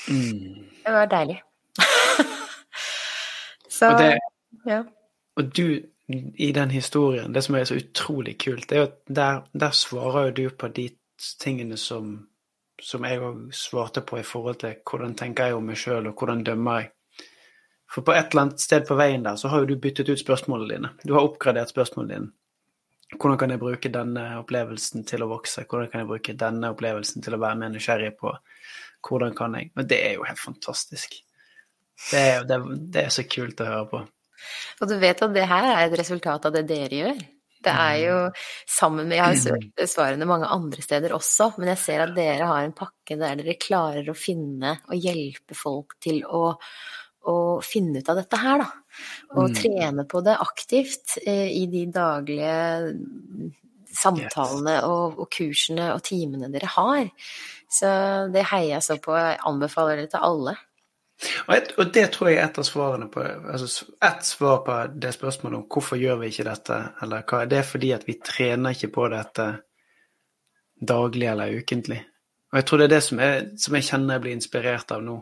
[0.09, 0.67] Mm.
[0.84, 1.39] Det var deilig.
[3.77, 4.11] så og, det,
[4.69, 4.84] ja.
[5.39, 5.65] og du,
[6.09, 10.29] i den historien, det som er så utrolig kult, det er at der, der svarer
[10.29, 10.89] jo du på de
[11.39, 12.15] tingene som
[12.84, 16.19] som jeg òg svarte på i forhold til hvordan tenker jeg om meg sjøl, og
[16.19, 16.89] hvordan dømmer jeg.
[17.93, 20.21] For på et eller annet sted på veien der så har jo du byttet ut
[20.21, 20.93] spørsmålene dine.
[21.05, 22.31] Du har oppgradert spørsmålene dine.
[23.19, 25.67] Hvordan kan jeg bruke denne opplevelsen til å vokse?
[25.69, 28.33] Hvordan kan jeg bruke denne opplevelsen til å være mer nysgjerrig på?
[29.05, 31.19] Hvordan kan jeg Men det er jo helt fantastisk.
[32.09, 32.57] Det er, det,
[32.93, 34.01] det er så kult å høre på.
[34.81, 37.21] Og du vet at det her er et resultat av det dere gjør.
[37.63, 38.15] Det er jo
[38.67, 42.49] sammen med Jeg har søkt svarene mange andre steder også, men jeg ser at dere
[42.49, 46.49] har en pakke der dere klarer å finne og hjelpe folk til å
[47.30, 48.69] å finne ut av dette her, da.
[49.38, 49.55] Og mm.
[49.57, 52.57] trene på det aktivt eh, i de daglige
[53.93, 54.86] samtalene yes.
[54.89, 57.09] og, og, kursene og timene dere har.
[57.71, 57.89] Så
[58.34, 59.15] det heier jeg så på.
[59.17, 60.55] Jeg anbefaler det til alle.
[61.47, 64.78] Og, et, og, det tror jeg er et av svarene på altså et svar på
[64.99, 68.17] det spørsmålet om hvorfor gjør vi ikke dette, eller hva, det er fordi at vi
[68.19, 69.45] trener ikke på dette
[70.84, 72.01] daglig eller ukentlig.
[72.51, 75.05] Og jeg tror det er det som, er, som jeg kjenner jeg blir inspirert av
[75.05, 75.21] nå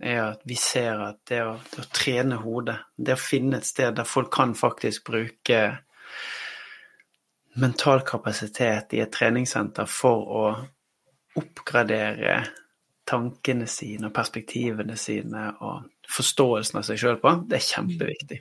[0.00, 3.68] er at vi ser at det å, det å, trene hodet, det å finne et
[3.68, 5.60] sted der folk kan faktisk bruke
[7.60, 10.44] mental kapasitet i et treningssenter for å
[11.40, 12.40] oppgradere
[13.10, 18.40] tankene sine og perspektivene sine og forståelsen av seg sjøl på, det er kjempeviktig.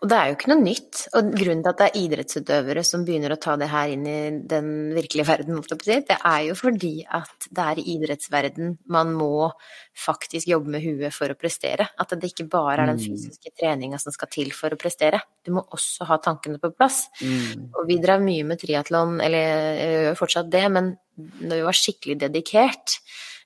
[0.00, 1.02] Og det er jo ikke noe nytt.
[1.18, 4.18] Og grunnen til at det er idrettsutøvere som begynner å ta det her inn i
[4.50, 9.50] den virkelige verden, det er jo fordi at det er i idrettsverden man må
[9.96, 11.90] faktisk jobbe med huet for å prestere.
[12.00, 13.04] At det ikke bare er den mm.
[13.04, 15.20] fysiske treninga som skal til for å prestere.
[15.44, 17.04] Du må også ha tankene på plass.
[17.20, 17.70] Mm.
[17.74, 19.50] Og vi drev mye med triatlon, eller
[19.80, 22.96] jeg gjør fortsatt det, men når vi var skikkelig dedikert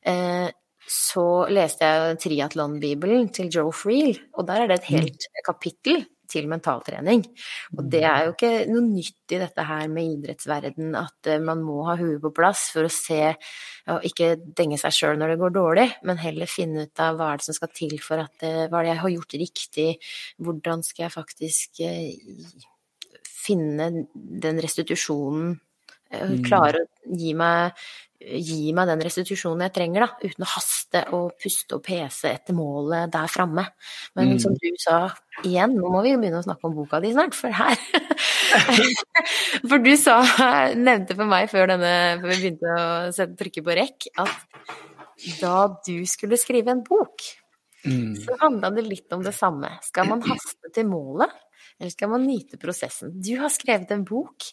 [0.06, 0.48] eh,
[0.90, 4.98] så leste jeg triatlonbibelen til Joe Freel, og der er det et mm.
[4.98, 7.22] helt kapittel til mentaltrening.
[7.76, 11.62] Og det er jo ikke noe nytt i dette her med idrettsverden, at eh, man
[11.64, 13.34] må ha huet på plass for å se
[13.92, 17.32] og ikke denge seg sjøl når det går dårlig, men heller finne ut av hva
[17.32, 19.90] er det som skal til for at eh, hva er det jeg har gjort riktig,
[20.40, 22.64] hvordan skal jeg faktisk eh,
[23.44, 25.54] finne den restitusjonen,
[26.14, 26.40] mm.
[26.46, 27.84] klare å gi meg
[28.24, 32.56] gi meg den restitusjonen jeg trenger, da, uten å haste og puste og pese etter
[32.56, 33.66] målet der framme.
[34.16, 34.40] Men mm.
[34.42, 34.98] som du sa
[35.42, 37.76] igjen, nå må vi jo begynne å snakke om boka di snart, for her
[39.68, 40.18] For du sa,
[40.76, 44.74] nevnte for meg før, denne, før vi begynte å sette, trykke på rekk, at
[45.40, 45.56] da
[45.86, 47.24] du skulle skrive en bok,
[47.84, 48.14] Mm.
[48.16, 49.68] så handla det litt om det samme.
[49.84, 51.32] Skal man haste til målet,
[51.80, 53.12] eller skal man nyte prosessen?
[53.20, 54.46] Du har skrevet en bok.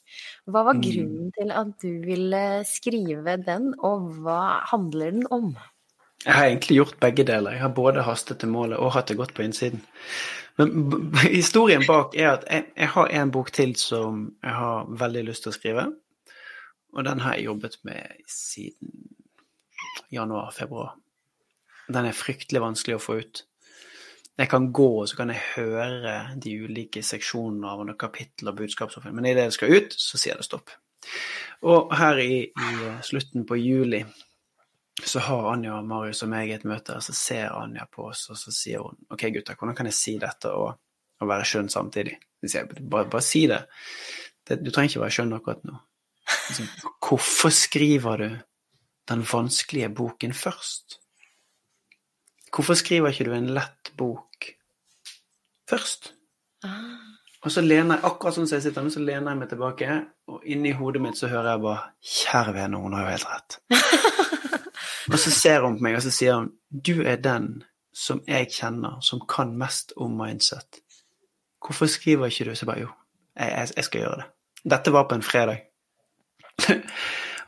[0.47, 0.81] Hva var Mm.
[0.81, 5.55] grunnen til at du ville skrive den, og hva handler den om?
[6.25, 7.51] Jeg har egentlig gjort begge deler.
[7.51, 9.81] Jeg har både hastet til målet og hatt det godt på innsiden.
[10.57, 15.23] Men historien bak er at jeg, jeg har en bok til som jeg har veldig
[15.25, 15.85] lyst til å skrive.
[16.93, 18.91] Og den har jeg jobbet med siden
[20.11, 20.93] januar-februar.
[21.91, 23.43] Den er fryktelig vanskelig å få ut.
[24.39, 28.57] Jeg kan gå, og så kan jeg høre de ulike seksjonene av noen kapittel og
[28.61, 29.17] budskapsoppfølging.
[29.19, 30.71] Men idet det skal ut, så sier det stopp.
[31.67, 34.01] Og her i, i slutten på juli
[35.05, 38.27] så har Anja og Marius og meg et møte, og så ser Anja på oss,
[38.29, 40.75] og så sier hun OK, gutter, hvordan kan jeg si dette og,
[41.21, 42.17] og være skjønn samtidig?
[42.41, 43.61] Så sier bare, bare si det.
[44.47, 44.61] det.
[44.61, 45.77] Du trenger ikke være skjønn akkurat nå.
[46.31, 46.65] Så,
[47.01, 48.27] Hvorfor skriver du
[49.09, 51.00] den vanskelige boken først?
[52.51, 54.51] Hvorfor skriver ikke du en lett bok
[55.71, 56.11] først?
[56.67, 57.11] Ah.
[57.41, 59.95] Og så lener jeg akkurat sånn som jeg sitter nå, så lener jeg meg tilbake,
[60.29, 63.57] og inni hodet mitt så hører jeg bare Kjære vene, hun har jo helt rett.
[65.11, 67.63] og så ser hun på meg, og så sier hun Du er den
[67.97, 70.83] som jeg kjenner som kan mest om mindset.
[71.65, 72.53] Hvorfor skriver ikke du?
[72.55, 72.93] Så jeg bare jo,
[73.39, 74.29] jeg, jeg, jeg skal gjøre det.
[74.75, 75.65] Dette var på en fredag.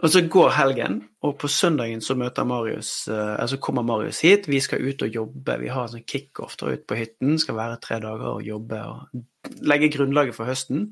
[0.04, 4.50] Og så går helgen, og på søndagen så møter Marius eh, altså kommer Marius hit.
[4.52, 5.56] Vi skal ut og jobbe.
[5.62, 7.38] Vi har en sånn kickoff ut på hytten.
[7.40, 10.90] Skal være tre dager og jobbe og legge grunnlaget for høsten.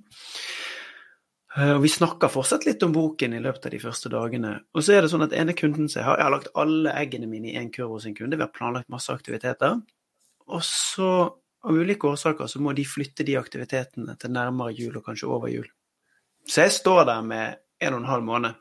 [1.57, 4.53] Eh, Og vi snakker fortsatt litt om boken i løpet av de første dagene.
[4.71, 6.95] Og så er det sånn at ene kunden som jeg har Jeg har lagt alle
[7.03, 8.39] eggene mine i én kurv hos en kunde.
[8.39, 9.81] Vi har planlagt masse aktiviteter.
[10.47, 11.11] Og så,
[11.63, 15.51] av ulike årsaker, så må de flytte de aktivitetene til nærmere jul, og kanskje over
[15.51, 15.67] jul.
[16.47, 18.55] Så jeg står der med en og en halv måned,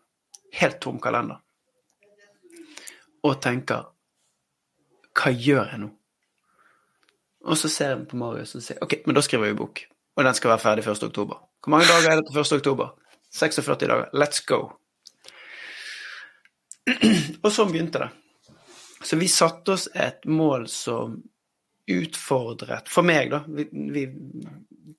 [0.59, 1.41] helt tom kalender,
[3.23, 3.89] og tenker
[5.21, 5.89] Hva gjør jeg nå?
[7.51, 9.83] Og så ser jeg på Marius og sier OK, men da skriver vi bok.
[10.17, 11.03] Og den skal være ferdig 1.
[11.09, 11.41] oktober.
[11.61, 12.53] Hvor mange dager er det til 1.
[12.61, 12.93] oktober?
[13.33, 14.09] 46 dager.
[14.13, 14.61] Let's go.
[17.45, 18.11] Og sånn begynte det.
[19.03, 21.17] Så vi satte oss et mål som
[21.91, 23.41] utfordret For meg, da.
[23.49, 24.05] Vi, vi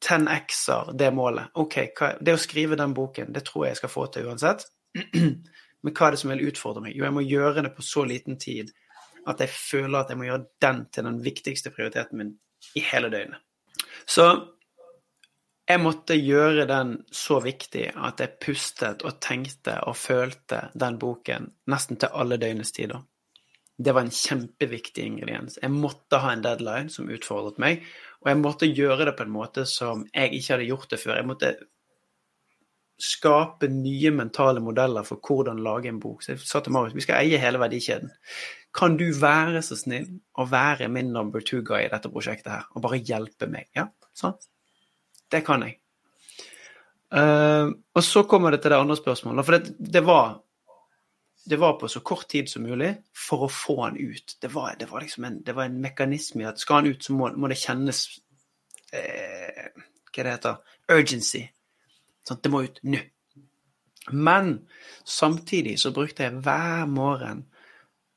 [0.01, 1.53] 10x-er det målet.
[1.61, 4.65] OK, hva, det å skrive den boken, det tror jeg jeg skal få til uansett.
[5.81, 6.95] Men hva er det som vil utfordre meg?
[6.95, 8.71] Jo, jeg må gjøre det på så liten tid
[9.29, 12.33] at jeg føler at jeg må gjøre den til den viktigste prioriteten min
[12.77, 13.41] i hele døgnet.
[14.09, 14.25] Så
[15.69, 21.51] jeg måtte gjøre den så viktig at jeg pustet og tenkte og følte den boken
[21.71, 23.01] nesten til alle døgnets tider.
[23.81, 25.57] Det var en kjempeviktig ingrediens.
[25.61, 27.85] Jeg måtte ha en deadline som utfordret meg,
[28.21, 31.17] og jeg måtte gjøre det på en måte som jeg ikke hadde gjort det før.
[31.17, 31.53] Jeg måtte
[33.01, 36.23] skape nye mentale modeller for hvordan lage en bok.
[36.23, 38.13] Så jeg sa til Marius vi skal eie hele verdikjeden.
[38.77, 40.07] Kan du være så snill
[40.39, 43.67] å være min number two guy i dette prosjektet her, og bare hjelpe meg?
[43.75, 44.37] Ja, sånn.
[45.31, 45.77] Det kan jeg.
[47.11, 49.47] Uh, og så kommer det til det andre spørsmålet.
[49.47, 50.37] For det, det, var,
[51.43, 54.37] det var på så kort tid som mulig for å få han ut.
[54.39, 57.15] Det var, det var liksom en, var en mekanisme i at skal han ut, så
[57.17, 58.05] må, må det kjennes
[58.95, 59.67] eh,
[60.11, 61.43] Hva det heter Urgency.
[62.27, 63.01] Sånn, det må ut nå.
[64.11, 64.53] Men
[65.05, 67.45] samtidig så brukte jeg hver morgen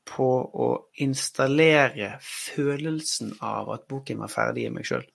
[0.05, 0.29] på
[0.65, 0.69] å
[1.01, 5.05] installere følelsen av at boken var ferdig i meg sjøl.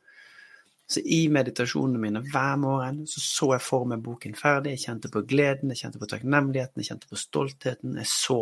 [0.91, 4.75] Så i meditasjonene mine hver morgen så så jeg for meg boken ferdig.
[4.75, 7.93] Jeg kjente på gleden, jeg kjente på takknemligheten, jeg kjente på stoltheten.
[8.01, 8.41] Jeg så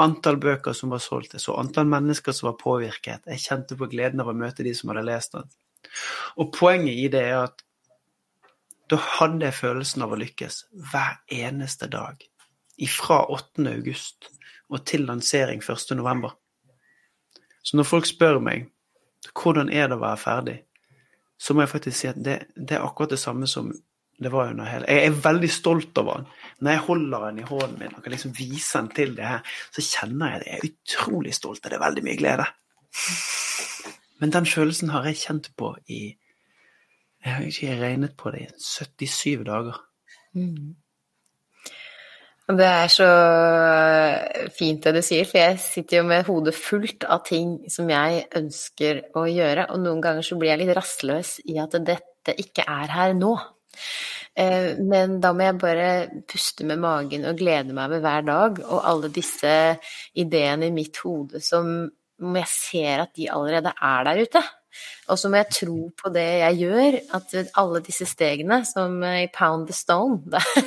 [0.00, 3.28] antall bøker som var solgt, jeg så antall mennesker som var påvirket.
[3.28, 5.52] Jeg kjente på gleden av å møte de som hadde lest den.
[6.40, 7.60] Og poenget i det er at
[8.92, 12.20] da hadde jeg følelsen av å lykkes hver eneste dag.
[12.92, 13.64] Fra 8.
[13.70, 14.28] august
[14.72, 15.94] og til lansering 1.
[15.96, 16.34] november.
[17.62, 18.68] Så når folk spør meg
[19.38, 20.58] hvordan er det å være ferdig,
[21.38, 23.70] så må jeg faktisk si at det, det er akkurat det samme som
[24.22, 26.26] det var under hele Jeg er veldig stolt over den.
[26.60, 29.54] Når jeg holder den i hånden min og kan liksom vise den til det her,
[29.74, 30.50] så kjenner jeg det.
[30.50, 32.46] Jeg er utrolig stolt, og det er veldig mye glede.
[34.20, 36.02] Men den følelsen har jeg kjent på i
[37.22, 39.76] Jeg har ikke regnet på det i 77 dager.
[40.34, 40.74] Mm.
[42.52, 43.08] Det er så
[44.56, 48.24] fint det du sier, for jeg sitter jo med hodet fullt av ting som jeg
[48.36, 52.66] ønsker å gjøre, og noen ganger så blir jeg litt rastløs i at dette ikke
[52.68, 53.36] er her nå.
[54.82, 55.88] Men da må jeg bare
[56.28, 59.54] puste med magen og glede meg med hver dag, og alle disse
[60.18, 61.70] ideene i mitt hode som
[62.22, 64.42] jeg ser at de allerede er der ute.
[65.12, 69.28] Og så må jeg tro på det jeg gjør, at alle disse stegene, som i
[69.34, 70.22] Pound the Stone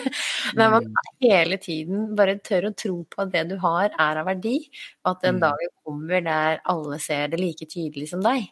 [0.57, 0.91] Der man
[1.23, 4.57] hele tiden bare tør å tro på at det du har, er av verdi,
[5.03, 8.47] og at en dagen dag kommer der alle ser det like tydelig som deg.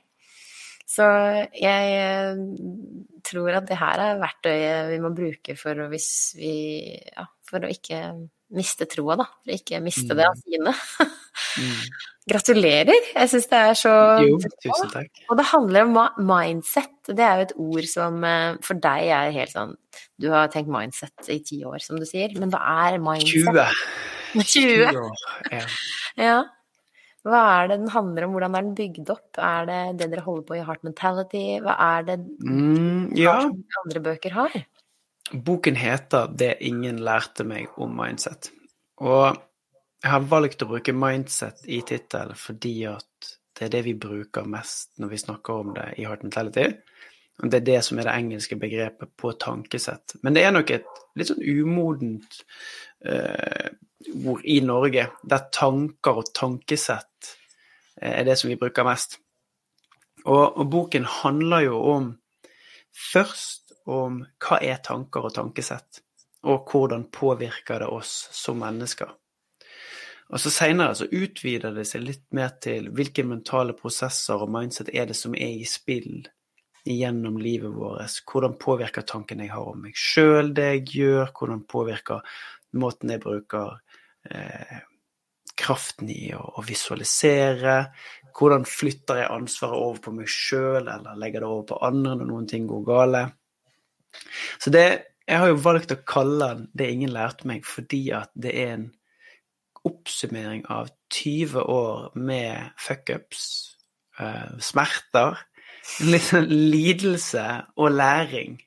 [0.94, 1.06] Så
[1.58, 2.42] jeg eh,
[3.26, 6.54] tror at det her er verktøyet vi må bruke for å, hvis vi,
[7.08, 8.02] ja, for å ikke
[8.56, 9.26] miste troa, da.
[9.44, 10.76] For ikke miste det av sine.
[11.58, 11.82] Mm.
[12.30, 12.94] Gratulerer!
[13.14, 13.92] Jeg syns det er så
[14.22, 15.20] Jo, tusen takk.
[15.34, 15.98] Og det handler om
[16.30, 16.92] mindset.
[17.10, 19.74] Det er jo et ord som eh, for deg er helt sånn
[20.22, 22.34] Du har tenkt mindset i ti år, som du sier.
[22.38, 23.50] Men hva er mindset?
[23.50, 24.46] 20.
[24.46, 25.02] 20.
[25.04, 25.24] år.
[25.52, 25.64] Ja.
[26.30, 26.38] Ja.
[27.26, 28.34] Hva er det den handler om?
[28.38, 29.30] Hvordan er den bygd opp?
[29.42, 31.44] Er det det dere holder på i Heart Mentality?
[31.66, 33.40] Hva er det Mm, ja.
[33.86, 34.58] andre bøker har?
[35.34, 38.52] Boken heter 'Det ingen lærte meg om mindset'.
[38.98, 39.38] Og
[40.04, 44.46] jeg har valgt å bruke mindset i tittelen fordi at det er det vi bruker
[44.50, 46.66] mest når vi snakker om det i Heart Mentality.
[47.42, 50.18] Og det er det som er det engelske begrepet på tankesett.
[50.22, 52.44] Men det er nok et litt sånn umodent
[53.08, 53.70] uh,
[54.26, 57.34] ord i Norge, der tanker og tankesett
[58.02, 59.18] eh, er det som vi bruker mest.
[60.26, 62.12] Og, og boken handler jo om
[62.94, 66.04] først om hva er tanker og tankesett,
[66.48, 69.12] og hvordan påvirker det oss som mennesker.
[70.34, 74.90] Og så Senere så utvider det seg litt mer til hvilke mentale prosesser og mindset
[74.96, 76.24] er det som er i spill
[76.90, 78.22] gjennom livet vårt.
[78.28, 81.30] Hvordan påvirker tankene jeg har om meg sjøl, det jeg gjør?
[81.38, 82.40] Hvordan påvirker
[82.80, 83.78] måten jeg bruker
[84.32, 84.82] eh,
[85.60, 87.78] kraften i å, å visualisere?
[88.34, 92.32] Hvordan flytter jeg ansvaret over på meg sjøl, eller legger det over på andre når
[92.32, 93.26] noen ting går gale?
[94.60, 98.30] Så det, jeg har jo valgt å kalle den 'Det ingen lærte meg', fordi at
[98.36, 98.92] det er en
[99.86, 103.78] oppsummering av 20 år med fuckups,
[104.20, 105.40] uh, smerter,
[106.00, 108.62] litt sånn lidelse og læring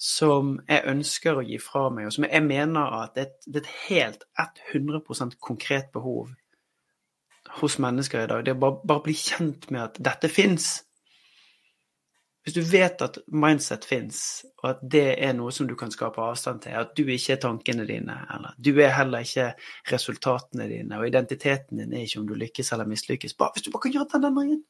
[0.00, 3.72] som jeg ønsker å gi fra meg, og som jeg mener at det er et,
[3.88, 4.24] helt
[4.72, 6.30] 100% konkret behov
[7.60, 8.44] hos mennesker i dag.
[8.46, 10.70] Det er bare, bare bli kjent med at dette fins.
[12.40, 14.18] Hvis du vet at mindset fins,
[14.62, 17.40] og at det er noe som du kan skape avstand til, at du ikke er
[17.42, 19.50] tankene dine, eller du er heller ikke
[19.92, 23.70] resultatene dine, og identiteten din er ikke om du lykkes eller mislykkes bare, Hvis du
[23.74, 24.62] bare kan gjøre den endringen,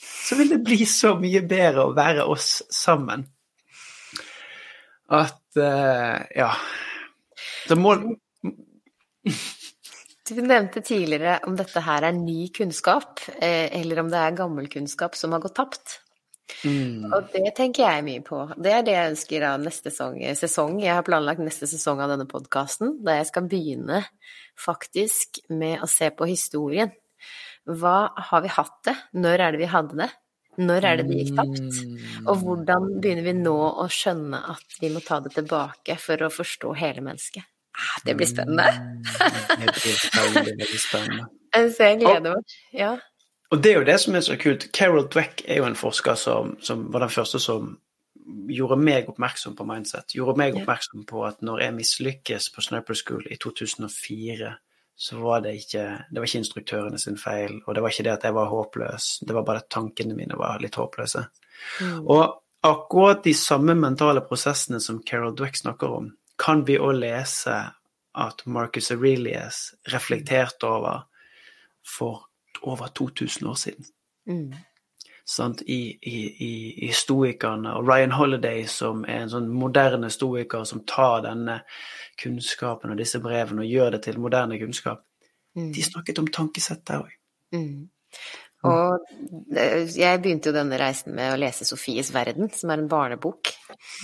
[0.00, 3.26] så vil det bli så mye bedre å være oss sammen.
[5.10, 6.52] At uh, Ja.
[7.66, 7.96] Så må
[10.28, 14.68] Du nevnte tidligere om dette her er ny kunnskap, eh, eller om det er gammel
[14.70, 15.96] kunnskap som har gått tapt.
[16.64, 18.40] Mm, Og det tenker jeg mye på.
[18.56, 20.80] Det er det jeg ønsker av neste sesong.
[20.82, 24.02] Jeg har planlagt neste sesong av denne podkasten, da jeg skal begynne
[24.60, 26.92] faktisk med å se på historien.
[27.68, 28.96] Hva har vi hatt det?
[29.20, 30.10] Når er det vi hadde det?
[30.60, 31.60] Når er det det gikk tapt?
[31.60, 32.26] mm.
[32.28, 36.32] Og hvordan begynner vi nå å skjønne at vi må ta det tilbake for å
[36.32, 37.46] forstå hele mennesket?
[37.80, 38.66] Ah, det blir spennende.
[38.66, 39.04] Mm,
[39.62, 41.28] Det blir veldig, veldig spennende.
[41.76, 42.56] Så jeg gleder meg.
[42.76, 42.90] Ja.
[43.50, 44.68] Og det er jo det som er så kult.
[44.76, 47.72] Carol Dweck er jo en forsker som, som var den første som
[48.50, 50.14] gjorde meg oppmerksom på mindset.
[50.14, 54.52] Gjorde meg oppmerksom på at når jeg mislykkes på Sniper School i 2004,
[55.00, 58.12] så var det ikke Det var ikke instruktørene sin feil, og det var ikke det
[58.12, 59.08] at jeg var håpløs.
[59.26, 61.24] Det var bare at tankene mine var litt håpløse.
[61.80, 62.06] Mm.
[62.06, 62.24] Og
[62.62, 67.56] akkurat de samme mentale prosessene som Carol Dweck snakker om, kan vi òg lese
[68.20, 71.06] at Marcus Aurelius reflekterte over
[71.86, 72.29] for
[72.62, 73.86] over 2000 år siden.
[74.28, 74.50] Mm.
[75.24, 75.62] Sant?
[75.62, 76.18] I, i,
[76.86, 81.60] i, stoikerne, og Ryan Holiday, som er en sånn moderne stoiker som tar denne
[82.20, 85.04] kunnskapen og disse brevene og gjør det til moderne kunnskap.
[85.56, 85.72] Mm.
[85.76, 87.16] De snakket om tankesett der òg.
[87.54, 87.88] Mm.
[88.68, 89.06] Og
[89.56, 93.52] eh, jeg begynte jo denne reisen med å lese Sofies verden, som er en barnebok.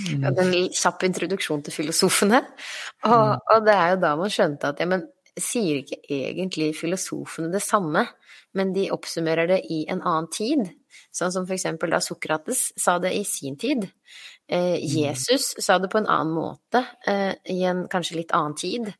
[0.07, 0.25] Mm.
[0.31, 2.41] Og en kjapp introduksjon til filosofene.
[3.05, 5.05] Og, og det er jo da man skjønte at ja, men
[5.41, 8.07] sier ikke egentlig filosofene det samme,
[8.57, 10.65] men de oppsummerer det i en annen tid.
[11.13, 13.85] Sånn som for eksempel da Sokrates sa det i sin tid.
[14.49, 18.93] Eh, Jesus sa det på en annen måte, eh, i en kanskje litt annen tid.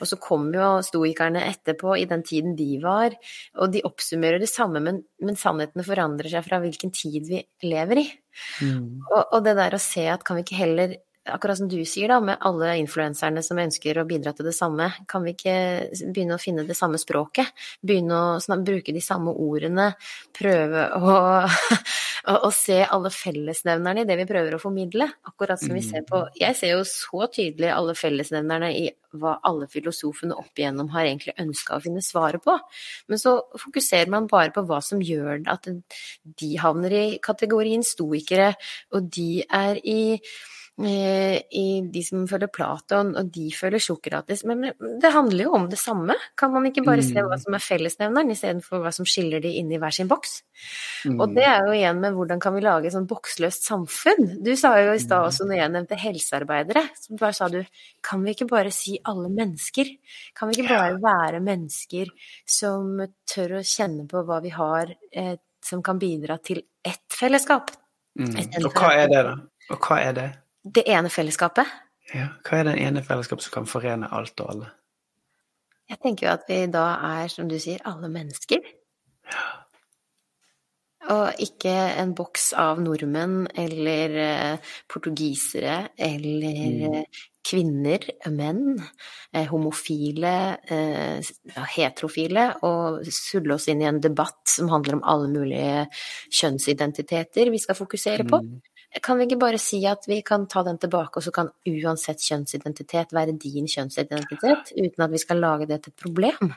[0.00, 3.14] Og så kom jo stoikerne etterpå, i den tiden de var,
[3.60, 8.02] og de oppsummerer det samme, men, men sannhetene forandrer seg fra hvilken tid vi lever
[8.02, 8.06] i.
[8.64, 9.04] Mm.
[9.12, 12.10] Og, og det der å se at kan vi ikke heller akkurat som du sier,
[12.12, 15.56] da, med alle influenserne som ønsker å bidra til det samme, kan vi ikke
[16.12, 17.50] begynne å finne det samme språket?
[17.80, 19.92] Begynne å bruke de samme ordene?
[20.36, 21.14] Prøve å,
[22.30, 25.08] å, å se alle fellesnevnerne i det vi prøver å formidle?
[25.30, 29.68] Akkurat som vi ser på Jeg ser jo så tydelig alle fellesnevnerne i hva alle
[29.70, 32.56] filosofene opp igjennom har egentlig ønska å finne svaret på.
[33.08, 38.52] Men så fokuserer man bare på hva som gjør at de havner i kategorien stoikere,
[38.94, 40.18] og de er i
[40.74, 44.42] i de som følger Platon, og de følger Sokrates.
[44.48, 46.16] Men det handler jo om det samme.
[46.38, 47.42] Kan man ikke bare se hva mm.
[47.44, 50.40] som er fellesnevneren, istedenfor hva som skiller de inn i hver sin boks?
[51.06, 51.20] Mm.
[51.22, 54.34] Og det er jo igjen med hvordan kan vi lage et sånn boksløst samfunn?
[54.42, 55.30] Du sa jo i stad mm.
[55.30, 57.60] også, når jeg nevnte helsearbeidere, så bare sa du
[58.04, 59.94] kan vi ikke bare si alle mennesker?
[60.34, 62.10] Kan vi ikke bare være mennesker
[62.50, 62.98] som
[63.30, 67.70] tør å kjenne på hva vi har, eh, som kan bidra til ett fellesskap?
[68.18, 68.40] Mm.
[68.64, 69.38] Og hva er det, da?
[69.70, 70.32] Og hva er det?
[70.64, 71.68] Det ene fellesskapet.
[72.14, 74.70] Ja, hva er det ene fellesskapet som kan forene alt og alle?
[75.90, 76.86] Jeg tenker jo at vi da
[77.20, 78.64] er, som du sier, alle mennesker.
[79.28, 79.44] Ja.
[81.12, 86.94] Og ikke en boks av nordmenn eller eh, portugisere eller mm.
[87.02, 88.78] Eh, kvinner, menn,
[89.36, 90.32] eh, homofile,
[91.74, 95.82] heterofile, og sulle oss inn i en debatt som handler om alle mulige
[96.32, 98.40] kjønnsidentiteter vi skal fokusere på.
[98.40, 98.73] Mm.
[99.02, 102.22] Kan vi ikke bare si at vi kan ta den tilbake, og så kan uansett
[102.22, 106.52] kjønnsidentitet være din kjønnsidentitet, uten at vi skal lage det til et problem?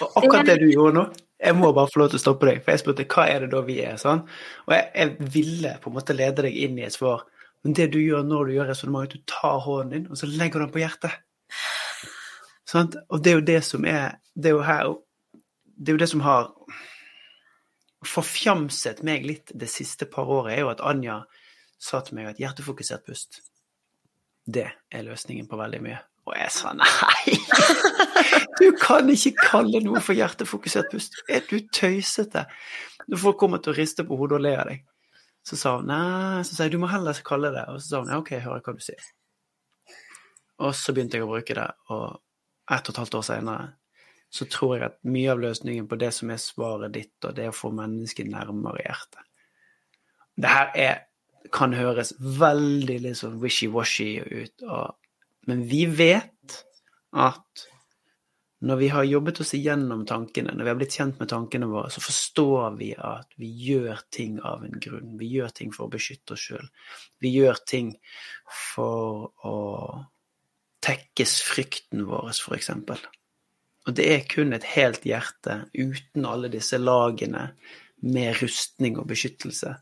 [0.00, 1.04] Og akkurat det du gjorde nå,
[1.44, 3.50] jeg må bare få lov til å stoppe deg, for jeg spurte hva er det
[3.52, 4.24] da vi er, sånn?
[4.64, 7.26] Og jeg, jeg ville på en måte lede deg inn i et svar,
[7.64, 10.60] men det du gjør når du gjør resonnementet, du tar hånden din, og så legger
[10.60, 11.20] du den på hjertet.
[12.68, 12.90] Sånn?
[13.12, 14.94] Og det er jo det som er Det er jo her
[15.76, 16.48] Det er jo det som har
[18.04, 21.22] forfjamset meg litt det siste par året, er jo at Anja
[21.80, 23.40] sa til meg at hjertefokusert pust,
[24.44, 26.00] det er løsningen på veldig mye.
[26.24, 27.34] Og jeg sa nei!
[28.54, 31.16] Du kan ikke kalle noe for hjertefokusert pust.
[31.28, 32.44] Er du tøysete?
[33.10, 34.84] Når folk kommer til å riste på hodet og le av deg.
[35.44, 38.00] Så sa hun nei, så sa jeg du må heller kalle det Og så sa
[38.00, 39.08] hun ja, ok, jeg hører hva du sier.
[40.64, 42.20] Og så begynte jeg å bruke det, og
[42.70, 43.72] ett og et halvt år senere
[44.34, 47.46] så tror jeg at mye av løsningen på det som er svaret ditt, og det
[47.50, 49.20] å få mennesket nærmere hjertet
[50.34, 50.96] Det her er
[51.52, 54.64] kan høres veldig liksom wishy-washy ut.
[55.48, 56.60] Men vi vet
[57.14, 57.66] at
[58.64, 61.90] når vi har jobbet oss igjennom tankene, når vi har blitt kjent med tankene våre,
[61.92, 65.18] så forstår vi at vi gjør ting av en grunn.
[65.20, 66.64] Vi gjør ting for å beskytte oss sjøl.
[67.20, 67.92] Vi gjør ting
[68.72, 69.58] for å
[70.84, 72.70] tekkes frykten vår, f.eks.
[73.84, 77.50] Og det er kun et helt hjerte uten alle disse lagene
[78.04, 79.74] med rustning og beskyttelse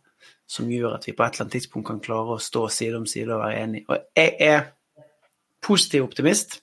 [0.52, 3.06] som gjør at vi på et eller annet tidspunkt kan klare å stå side om
[3.08, 3.86] side og være enige.
[3.88, 4.66] Og jeg er
[5.64, 6.58] positiv optimist,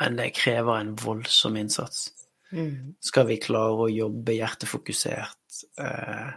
[0.00, 2.10] men det krever en voldsom innsats.
[2.52, 2.94] Mm.
[3.00, 6.32] Skal vi klare å jobbe hjertefokusert eh,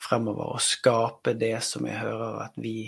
[0.00, 2.78] fremover og skape det som jeg hører at vi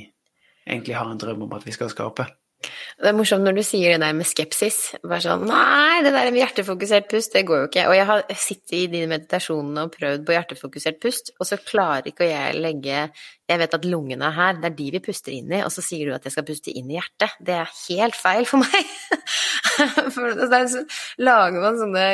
[0.65, 2.25] egentlig har en drøm om at vi skal skape?
[2.61, 4.79] Det er morsomt når du sier det der med skepsis.
[5.01, 7.85] Bare sånn Nei, det der med hjertefokusert pust, det går jo ikke.
[7.89, 12.11] Og jeg har sittet i de meditasjonene og prøvd på hjertefokusert pust, og så klarer
[12.11, 13.07] ikke jeg legge
[13.51, 15.85] Jeg vet at lungene er her, det er de vi puster inn i, og så
[15.85, 17.39] sier du at jeg skal puste inn i hjertet.
[17.41, 18.93] Det er helt feil for meg.
[20.15, 20.69] for der
[21.25, 22.05] lager man sånne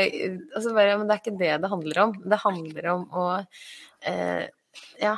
[0.55, 2.15] Og så bare Men det er ikke det det handler om.
[2.23, 3.27] Det handler om å
[4.07, 4.47] eh,
[5.03, 5.17] Ja,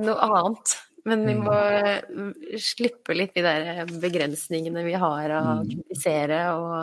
[0.00, 0.78] noe annet.
[1.06, 2.32] Men vi må mm.
[2.58, 5.68] slippe litt de der begrensningene vi har av å mm.
[5.70, 6.78] kritisere, og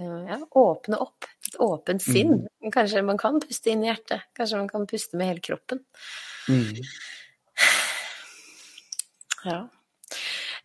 [0.00, 1.28] eh, ja, åpne opp.
[1.44, 2.38] Et åpent sinn.
[2.64, 2.72] Mm.
[2.72, 4.24] Kanskje man kan puste inn i hjertet.
[4.36, 5.84] Kanskje man kan puste med hele kroppen.
[6.48, 6.80] Mm.
[9.44, 9.58] Ja.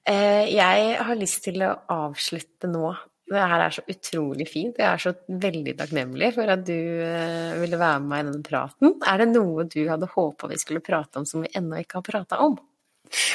[0.08, 2.94] Eh, jeg har lyst til å avslutte nå
[3.30, 4.80] det her er så utrolig fint.
[4.80, 8.48] Jeg er så veldig takknemlig for at du eh, ville være med meg i denne
[8.48, 8.96] praten.
[9.06, 12.08] Er det noe du hadde håpa vi skulle prate om som vi ennå ikke har
[12.08, 12.58] prata om?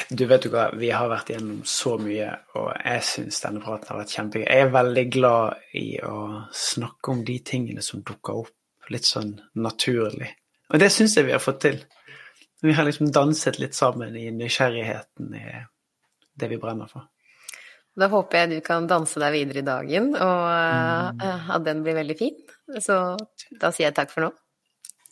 [0.09, 3.91] Du vet jo hva, vi har vært gjennom så mye, og jeg syns denne praten
[3.91, 4.45] har vært kjempegøy.
[4.45, 6.19] Jeg er veldig glad i å
[6.55, 10.29] snakke om de tingene som dukker opp litt sånn naturlig.
[10.71, 11.81] Og det syns jeg vi har fått til.
[12.63, 15.45] Vi har liksom danset litt sammen i nysgjerrigheten i
[16.35, 17.09] det vi brenner for.
[17.95, 21.21] Da håper jeg du kan danse deg videre i dagen, og mm.
[21.23, 22.41] Eh, at den blir veldig fin.
[22.81, 22.97] Så
[23.61, 24.33] da sier jeg takk for nå.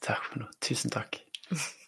[0.03, 0.51] Takk for nå.
[0.64, 1.22] Tusen takk.